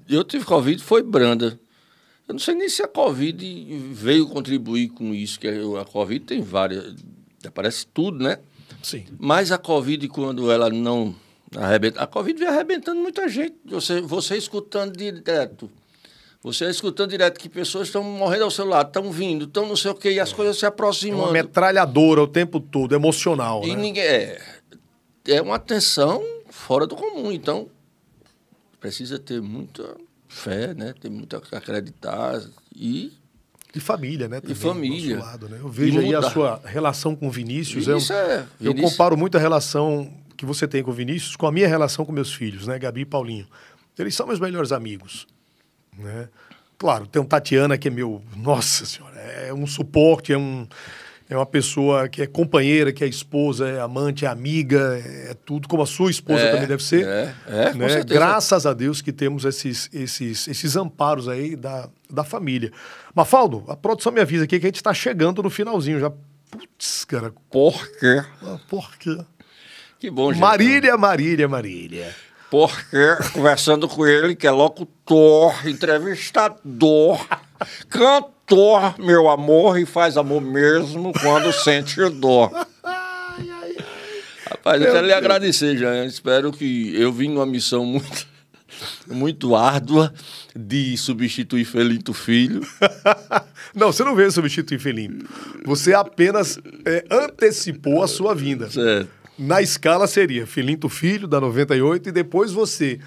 [0.09, 1.59] eu tive Covid, foi branda.
[2.27, 6.43] Eu não sei nem se a Covid veio contribuir com isso, que a Covid tem
[6.43, 6.95] várias.
[7.47, 8.39] Aparece tudo, né?
[8.83, 9.05] Sim.
[9.19, 11.15] Mas a Covid, quando ela não
[11.57, 12.03] arrebenta.
[12.03, 13.57] A Covid vem arrebentando muita gente.
[13.65, 15.71] Você, você escutando direto.
[16.53, 19.91] Você escutando direto que pessoas estão morrendo ao seu lado, estão vindo, estão não sei
[19.91, 20.35] o quê, e as é.
[20.35, 21.23] coisas se aproximando.
[21.23, 23.63] É uma metralhadora o tempo todo, emocional.
[23.65, 23.83] E né?
[23.83, 24.03] ninguém.
[24.03, 24.41] É,
[25.27, 27.31] é uma tensão fora do comum.
[27.31, 27.69] Então,
[28.81, 29.95] precisa ter muita
[30.27, 30.95] fé, né?
[30.99, 32.43] Ter muito a acreditar
[32.75, 33.13] e.
[33.75, 34.41] E família, né?
[34.41, 35.19] Também, e família.
[35.19, 35.59] Lado, né?
[35.61, 37.85] Eu vejo aí a sua relação com o Vinícius.
[37.85, 41.47] Vinícius eu, é, eu comparo muito a relação que você tem com o Vinícius com
[41.47, 42.79] a minha relação com meus filhos, né?
[42.79, 43.47] Gabi e Paulinho.
[43.99, 45.27] Eles são meus melhores amigos.
[45.99, 46.29] Né?
[46.79, 50.65] Claro, tem um Tatiana que é meu, nossa senhora, é um suporte, é, um,
[51.29, 55.67] é uma pessoa que é companheira, que é esposa, é amante, é amiga, é tudo,
[55.67, 57.05] como a sua esposa é, também deve ser.
[57.05, 58.05] É, é né?
[58.05, 62.71] Graças a Deus que temos esses, esses, esses amparos aí da, da família.
[63.13, 66.13] Mafaldo, a produção me avisa aqui que a gente está chegando no finalzinho já.
[66.49, 67.33] Putz, cara.
[67.51, 68.23] Por quê?
[68.43, 69.19] Ah, por quê?
[69.99, 70.41] Que bom, gente.
[70.41, 72.15] Marília, Marília, Marília
[72.51, 77.27] porque conversando com ele, que é locutor, entrevistador,
[77.89, 82.51] cantor, meu amor, e faz amor mesmo quando sente dor.
[84.49, 86.05] Rapaz, eu quero lhe agradecer, já.
[86.05, 88.27] Espero que eu vim numa missão muito,
[89.07, 90.13] muito árdua
[90.57, 92.67] de substituir Felinto Filho.
[93.75, 95.29] não, você não veio substituir Felinto.
[95.65, 98.71] Você apenas é, antecipou a sua vinda.
[98.71, 99.18] Certo.
[99.39, 102.99] Na escala seria Filinto Filho, da 98, e depois você.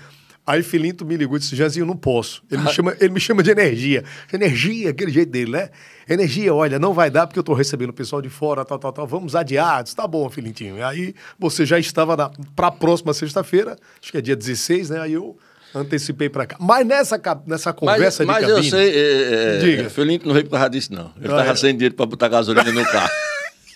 [0.45, 2.43] Aí Filinto me ligou e disse, Jazinho, não posso.
[2.49, 2.71] Ele me, ah.
[2.71, 4.03] chama, ele me chama de energia.
[4.33, 5.69] Energia, aquele jeito dele, né?
[6.09, 8.91] Energia, olha, não vai dar porque eu estou recebendo o pessoal de fora, tal, tal,
[8.91, 9.05] tal.
[9.05, 9.83] Vamos adiar.
[9.83, 10.77] Disse, tá bom, Filintinho.
[10.77, 15.01] E aí você já estava para a próxima sexta-feira, acho que é dia 16, né?
[15.01, 15.37] Aí eu
[15.75, 16.57] antecipei para cá.
[16.59, 18.71] Mas nessa, nessa conversa mas, de mas cabine...
[18.71, 19.89] Mas eu sei, é, é, Diga.
[19.89, 21.11] Filinto não veio por causa disso, não.
[21.17, 21.55] Ele estava ah, é.
[21.55, 23.11] sem dinheiro para botar gasolina no carro.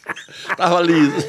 [0.58, 1.28] Tava liso.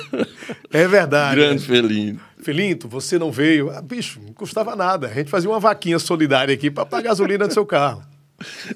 [0.70, 1.36] É verdade.
[1.36, 1.66] Grande é.
[1.66, 2.20] Felinto.
[2.42, 3.70] Felinto, você não veio.
[3.70, 5.08] Ah, bicho, não custava nada.
[5.08, 8.02] A gente fazia uma vaquinha solidária aqui para pagar gasolina do seu carro.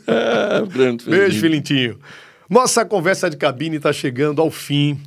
[0.07, 1.11] Ah, grande Felinto.
[1.11, 2.01] Beijo, Felintinho.
[2.49, 5.01] Nossa conversa de cabine está chegando ao fim.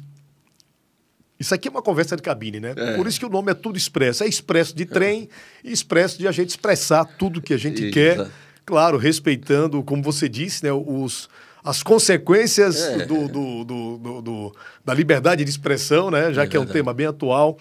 [1.39, 2.73] Isso aqui é uma conversa de cabine, né?
[2.77, 2.95] É.
[2.95, 4.23] Por isso que o nome é Tudo Expresso.
[4.23, 5.27] É expresso de trem
[5.61, 8.29] e expresso de a gente expressar tudo que a gente quer.
[8.65, 11.27] Claro, respeitando, como você disse, né, os,
[11.63, 13.05] as consequências é.
[13.05, 16.33] do, do, do, do, da liberdade de expressão, né?
[16.33, 17.57] já é que é um tema bem atual.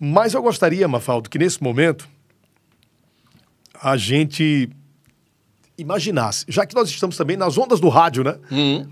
[0.00, 2.08] Mas eu gostaria, Mafaldo, que nesse momento
[3.80, 4.70] a gente
[5.76, 8.36] imaginasse, já que nós estamos também nas ondas do rádio, né?
[8.50, 8.86] Uhum.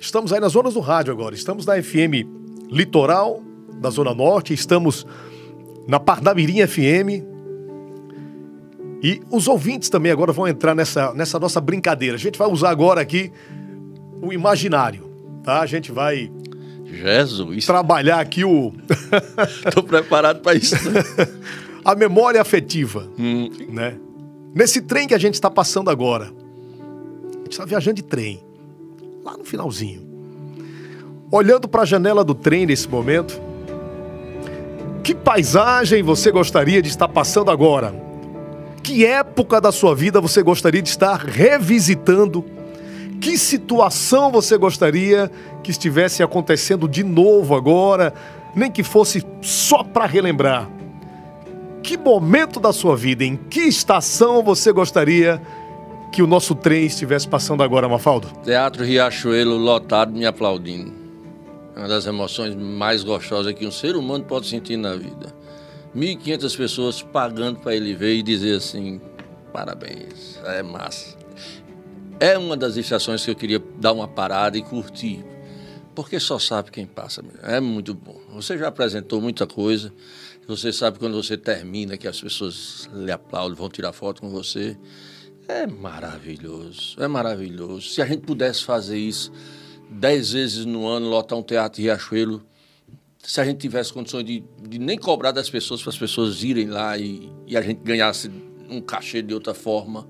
[0.00, 1.34] Estamos aí nas ondas do rádio agora.
[1.34, 2.24] Estamos na FM
[2.70, 3.42] Litoral,
[3.80, 5.06] da Zona Norte, estamos
[5.86, 7.24] na Parnamirim FM.
[9.02, 12.16] E os ouvintes também agora vão entrar nessa, nessa nossa brincadeira.
[12.16, 13.32] A gente vai usar agora aqui
[14.20, 15.10] o imaginário,
[15.42, 15.60] tá?
[15.60, 16.30] A gente vai
[16.84, 17.66] Jesus.
[17.66, 18.72] trabalhar aqui o
[19.74, 20.76] Tô preparado para isso.
[21.84, 23.50] a memória afetiva, hum.
[23.68, 23.96] né?
[24.54, 26.26] Nesse trem que a gente está passando agora.
[26.26, 28.42] A gente está viajando de trem.
[29.24, 30.06] Lá no finalzinho.
[31.30, 33.40] Olhando para a janela do trem nesse momento,
[35.04, 37.94] que paisagem você gostaria de estar passando agora?
[38.82, 42.44] Que época da sua vida você gostaria de estar revisitando
[43.20, 45.30] que situação você gostaria
[45.62, 48.14] que estivesse acontecendo de novo agora,
[48.54, 50.68] nem que fosse só para relembrar?
[51.82, 55.40] Que momento da sua vida, em que estação você gostaria
[56.12, 58.28] que o nosso trem estivesse passando agora, Mafaldo?
[58.44, 60.92] Teatro Riachuelo lotado me aplaudindo.
[61.76, 65.34] É uma das emoções mais gostosas que um ser humano pode sentir na vida.
[65.96, 69.00] 1.500 pessoas pagando para ele ver e dizer assim:
[69.52, 71.17] parabéns, é massa.
[72.20, 75.24] É uma das estações que eu queria dar uma parada e curtir,
[75.94, 77.22] porque só sabe quem passa.
[77.44, 78.20] É muito bom.
[78.32, 79.92] Você já apresentou muita coisa,
[80.48, 84.76] você sabe quando você termina que as pessoas lhe aplaudem, vão tirar foto com você.
[85.46, 87.88] É maravilhoso, é maravilhoso.
[87.88, 89.30] Se a gente pudesse fazer isso
[89.88, 92.44] dez vezes no ano, lotar um teatro em Riachuelo,
[93.22, 96.66] se a gente tivesse condições de, de nem cobrar das pessoas para as pessoas irem
[96.66, 98.28] lá e, e a gente ganhasse
[98.68, 100.08] um cachê de outra forma,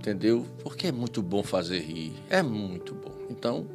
[0.00, 0.46] entendeu?
[0.62, 3.12] Porque é muito bom fazer rir, é muito bom.
[3.28, 3.66] Então,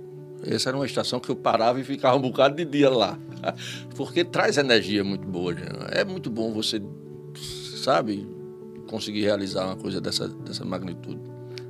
[0.44, 3.18] essa era uma estação que eu parava e ficava um bocado de dia lá,
[3.96, 5.54] porque traz energia muito boa.
[5.92, 6.82] É muito bom você,
[7.84, 8.28] sabe,
[8.88, 11.22] conseguir realizar uma coisa dessa, dessa magnitude.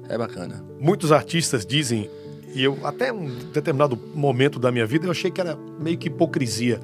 [0.07, 0.63] É bacana.
[0.79, 2.09] Muitos artistas dizem,
[2.53, 6.07] e eu até um determinado momento da minha vida eu achei que era meio que
[6.07, 6.79] hipocrisia.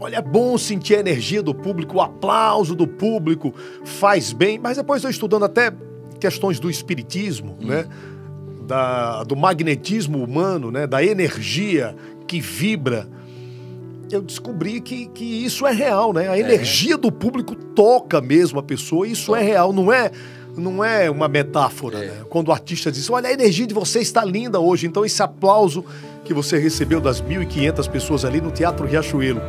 [0.00, 4.76] Olha, é bom sentir a energia do público, o aplauso do público, faz bem, mas
[4.76, 5.72] depois eu estudando até
[6.18, 7.66] questões do espiritismo, hum.
[7.66, 7.86] né?
[8.66, 10.86] Da, do magnetismo humano, né?
[10.86, 11.94] Da energia
[12.26, 13.08] que vibra
[14.14, 16.28] eu descobri que, que isso é real, né?
[16.28, 16.40] A é.
[16.40, 20.10] energia do público toca mesmo a pessoa, isso é real, não é
[20.54, 22.06] não é uma metáfora, é.
[22.08, 22.14] né?
[22.28, 25.82] Quando o artista diz, olha, a energia de você está linda hoje, então esse aplauso
[26.24, 29.40] que você recebeu das 1.500 pessoas ali no Teatro Riachuelo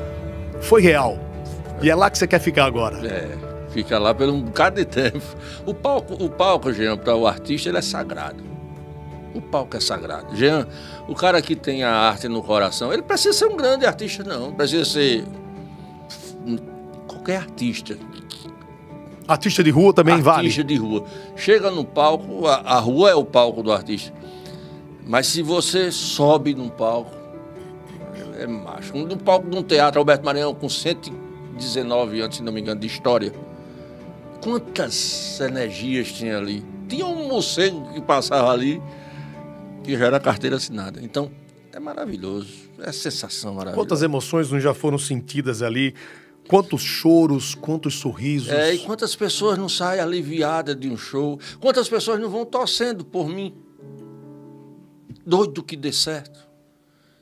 [0.62, 1.20] foi real.
[1.82, 3.06] E é lá que você quer ficar agora.
[3.06, 3.38] É,
[3.74, 5.26] fica lá por um bocado de tempo.
[5.66, 8.44] O palco, o palco, Jean, para o artista, ele é sagrado.
[9.34, 10.36] O palco é sagrado.
[10.36, 10.68] Jean,
[11.08, 14.54] o cara que tem a arte no coração, ele precisa ser um grande artista, não.
[14.54, 15.26] Precisa ser
[17.08, 17.98] qualquer artista.
[19.28, 20.48] Artista de rua também artista vale.
[20.48, 21.04] Artista de rua.
[21.36, 24.14] Chega no palco, a, a, rua é o palco do artista.
[25.06, 27.12] Mas se você sobe num palco,
[28.38, 28.96] é macho.
[28.96, 32.88] No palco de um teatro, Alberto Maranhão, com 119 anos, se não me engano, de
[32.88, 33.34] história.
[34.44, 36.66] Quantas energias tinha ali?
[36.90, 38.82] Tinha um morcego que passava ali
[39.86, 41.00] que já era carteira assinada.
[41.02, 41.32] Então,
[41.72, 43.78] é maravilhoso, é sensação maravilhosa.
[43.78, 45.96] Quantas emoções não já foram sentidas ali?
[46.50, 48.50] Quantos choros, quantos sorrisos.
[48.50, 51.40] É, e quantas pessoas não saem aliviadas de um show?
[51.62, 53.56] Quantas pessoas não vão torcendo por mim?
[55.26, 56.46] Doido que dê certo.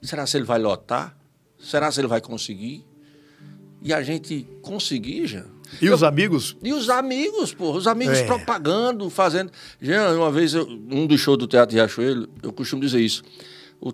[0.01, 1.15] Será se ele vai lotar?
[1.59, 2.83] Será se ele vai conseguir?
[3.83, 5.45] E a gente conseguir, já.
[5.79, 6.57] E eu, os amigos?
[6.63, 7.71] E os amigos, pô.
[7.71, 8.25] Os amigos é.
[8.25, 9.51] propagando, fazendo.
[9.79, 13.23] Jean, uma vez, eu, um dos shows do Teatro Riachuelo, eu costumo dizer isso.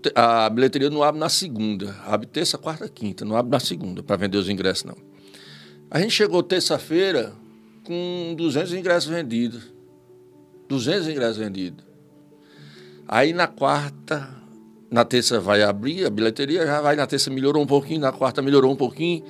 [0.01, 1.95] Te, a bilheteria não abre na segunda.
[2.05, 3.23] Abre terça, quarta, quinta.
[3.23, 4.97] Não abre na segunda para vender os ingressos, não.
[5.89, 7.33] A gente chegou terça-feira
[7.83, 9.63] com 200 ingressos vendidos.
[10.67, 11.85] 200 ingressos vendidos.
[13.07, 14.29] Aí na quarta,
[14.91, 18.41] na terça vai abrir a bilheteria, já vai na terça melhorou um pouquinho, na quarta
[18.41, 19.23] melhorou um pouquinho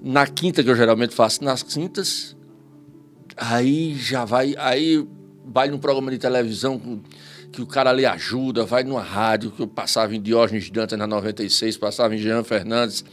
[0.00, 2.36] na quinta, que eu geralmente faço nas quintas,
[3.36, 5.06] aí já vai, aí
[5.44, 7.02] vai num programa de televisão
[7.50, 11.06] que o cara lhe ajuda, vai numa rádio, que eu passava em Diógenes Dantas na
[11.06, 13.04] 96, passava em Jean Fernandes,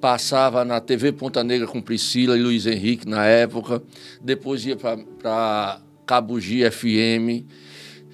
[0.00, 3.82] passava na TV Ponta Negra com Priscila e Luiz Henrique na época,
[4.20, 7.46] depois ia para Cabugi FM,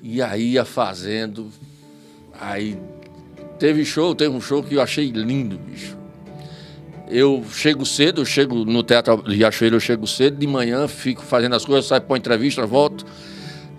[0.03, 1.51] e aí ia fazendo,
[2.41, 2.79] aí
[3.59, 6.04] teve show, teve um show que eu achei lindo, bicho
[7.15, 11.55] eu chego cedo, eu chego no Teatro Riachuelo, eu chego cedo, de manhã fico fazendo
[11.55, 13.07] as coisas, saio para entrevista, volto.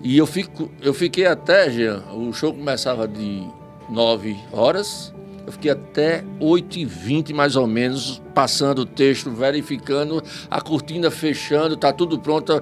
[0.01, 3.43] E eu, fico, eu fiquei até, Jean, o show começava de
[3.89, 5.13] 9 horas,
[5.45, 11.91] eu fiquei até 8h20 mais ou menos, passando o texto, verificando, a cortina fechando, tá
[11.91, 12.61] tudo pronto.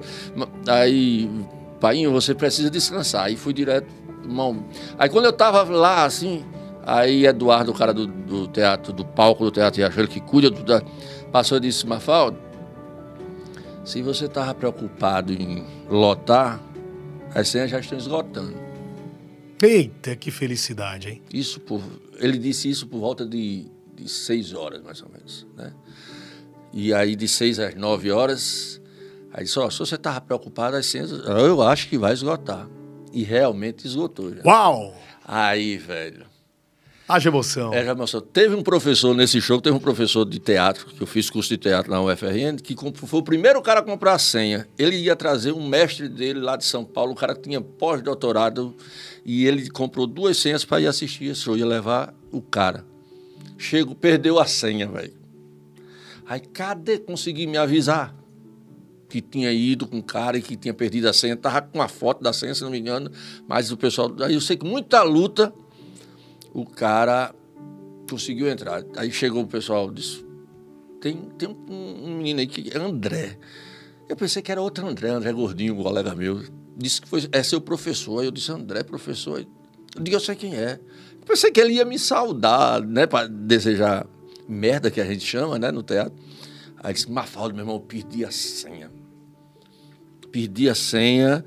[0.66, 1.30] Aí,
[1.80, 3.26] pai, você precisa descansar.
[3.26, 3.86] Aí fui direto,
[4.24, 4.64] irmão.
[4.98, 6.44] Aí quando eu tava lá, assim,
[6.86, 10.62] Aí Eduardo, o cara do, do teatro, do palco do Teatro Riachuelo, que cuida do.
[10.62, 10.82] Da,
[11.32, 12.38] passou e disse, Mafalda,
[13.84, 16.60] se você estava preocupado em lotar,
[17.34, 18.54] as senhas já estão esgotando.
[19.62, 21.22] Eita, que felicidade, hein?
[21.32, 21.80] Isso por.
[22.18, 25.46] Ele disse isso por volta de, de seis horas, mais ou menos.
[25.56, 25.72] Né?
[26.72, 28.80] E aí, de seis às nove horas,
[29.32, 32.68] aí disse, ó, se você estava preocupado, as senhas, eu acho que vai esgotar.
[33.12, 34.34] E realmente esgotou.
[34.34, 34.42] Já.
[34.44, 34.94] Uau!
[35.24, 36.33] Aí, velho.
[37.06, 37.74] Haja emoção.
[37.74, 38.20] É, emoção.
[38.20, 41.58] Teve um professor nesse show, teve um professor de teatro, que eu fiz curso de
[41.58, 44.66] teatro na UFRN, que foi o primeiro cara a comprar a senha.
[44.78, 48.74] Ele ia trazer um mestre dele lá de São Paulo, o cara tinha pós-doutorado,
[49.22, 52.86] e ele comprou duas senhas para ir assistir esse show, ia levar o cara.
[53.58, 55.12] Chego, perdeu a senha, velho.
[56.26, 56.98] Aí, cadê?
[56.98, 58.14] Consegui me avisar.
[59.08, 61.36] que tinha ido com um cara e que tinha perdido a senha.
[61.36, 63.12] Tava com uma foto da senha, se não me engano.
[63.46, 64.10] Mas o pessoal.
[64.20, 65.54] Aí eu sei que muita luta,
[66.54, 67.34] o cara
[68.08, 68.84] conseguiu entrar.
[68.96, 70.24] Aí chegou o pessoal disse:
[71.00, 73.36] tem, tem um, menino aí que é André.
[74.08, 76.42] Eu pensei que era outro André, André Gordinho, um colega meu.
[76.76, 78.20] Disse que foi, é seu professor.
[78.20, 79.40] Aí eu disse, André, professor.
[79.96, 80.78] Eu digo, eu sei quem é.
[81.20, 83.06] Eu pensei que ele ia me saudar, né?
[83.06, 84.06] Para desejar
[84.48, 85.70] merda que a gente chama, né?
[85.70, 86.14] No teatro.
[86.82, 88.90] Aí disse, Mafalda, meu irmão, eu perdi a senha.
[90.30, 91.44] Perdi a senha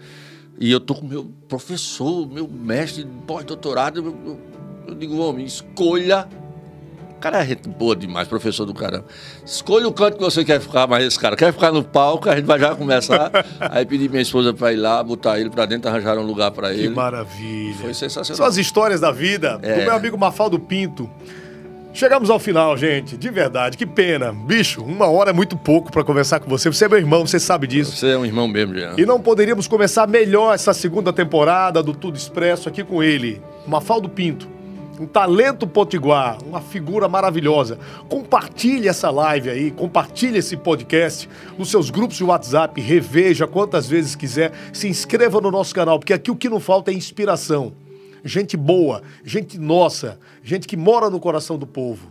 [0.59, 4.01] e eu tô com meu professor, meu mestre pós-doutorado.
[4.87, 6.27] Eu, digo, homem, escolha
[7.17, 9.05] o cara é gente boa demais, professor do caramba.
[9.43, 12.35] Escolha o canto que você quer ficar, mas esse cara quer ficar no palco, a
[12.35, 13.31] gente vai já começar.
[13.59, 16.71] Aí pedi minha esposa para ir lá, botar ele para dentro, arranjaram um lugar para
[16.71, 16.83] ele.
[16.83, 17.73] Que maravilha.
[17.81, 18.37] Foi sensacional.
[18.37, 19.79] São as histórias da vida É.
[19.79, 21.09] do meu amigo Mafaldo Pinto.
[21.91, 23.17] Chegamos ao final, gente.
[23.17, 24.31] De verdade, que pena.
[24.31, 26.71] Bicho, uma hora é muito pouco para conversar com você.
[26.71, 27.95] Você é meu irmão, você sabe disso.
[27.97, 28.93] Você é um irmão mesmo, Jean.
[28.95, 34.07] E não poderíamos começar melhor essa segunda temporada do Tudo Expresso aqui com ele, Mafaldo
[34.07, 34.56] Pinto.
[34.99, 37.77] Um talento potiguar, uma figura maravilhosa.
[38.09, 44.15] Compartilhe essa live aí, compartilhe esse podcast nos seus grupos de WhatsApp, reveja quantas vezes
[44.15, 47.73] quiser, se inscreva no nosso canal, porque aqui o que não falta é inspiração.
[48.23, 52.07] Gente boa, gente nossa, gente que mora no coração do povo.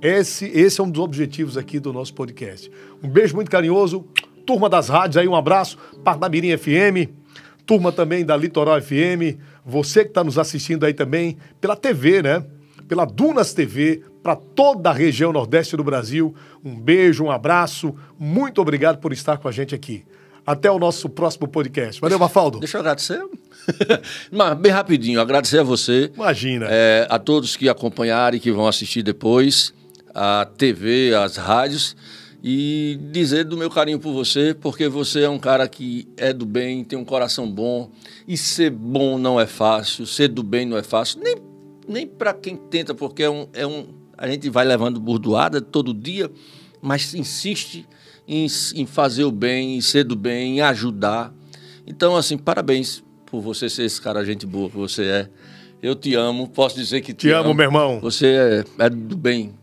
[0.00, 2.70] Esse, esse é um dos objetivos aqui do nosso podcast.
[3.02, 4.04] Um beijo muito carinhoso.
[4.46, 5.78] Turma das rádios aí, um abraço.
[6.04, 7.23] Parnamirim FM.
[7.66, 9.38] Turma também da Litoral FM.
[9.64, 12.44] Você que está nos assistindo aí também pela TV, né?
[12.86, 16.34] Pela Dunas TV, para toda a região nordeste do Brasil.
[16.62, 17.94] Um beijo, um abraço.
[18.18, 20.04] Muito obrigado por estar com a gente aqui.
[20.46, 21.98] Até o nosso próximo podcast.
[22.00, 22.58] Valeu, Mafaldo.
[22.58, 23.24] Deixa eu agradecer.
[24.30, 26.10] Mas, bem rapidinho, agradecer a você.
[26.14, 26.66] Imagina.
[26.68, 29.72] É, a todos que acompanharam e que vão assistir depois,
[30.14, 31.96] a TV, as rádios,
[32.46, 36.44] e dizer do meu carinho por você, porque você é um cara que é do
[36.44, 37.90] bem, tem um coração bom,
[38.28, 41.36] e ser bom não é fácil, ser do bem não é fácil, nem,
[41.88, 43.86] nem para quem tenta, porque é um, é um,
[44.18, 46.30] a gente vai levando burdoada todo dia,
[46.82, 47.88] mas insiste
[48.28, 51.32] em, em fazer o bem, em ser do bem, em ajudar.
[51.86, 55.30] Então, assim, parabéns por você ser esse cara, gente boa que você é.
[55.82, 58.00] Eu te amo, posso dizer que te, Te amo, meu irmão.
[58.00, 59.54] Você é, é do bem.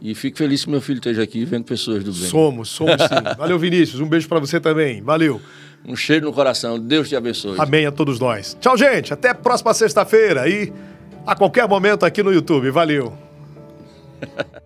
[0.00, 2.28] E fico feliz que meu filho esteja aqui vendo pessoas do bem.
[2.28, 3.08] Somos, somos sim.
[3.38, 4.00] Valeu, Vinícius.
[4.00, 5.02] Um beijo para você também.
[5.02, 5.40] Valeu.
[5.86, 6.78] Um cheiro no coração.
[6.78, 7.56] Deus te abençoe.
[7.58, 8.56] Amém a todos nós.
[8.60, 9.12] Tchau, gente.
[9.12, 10.72] Até a próxima sexta-feira e
[11.26, 12.70] a qualquer momento aqui no YouTube.
[12.70, 13.16] Valeu.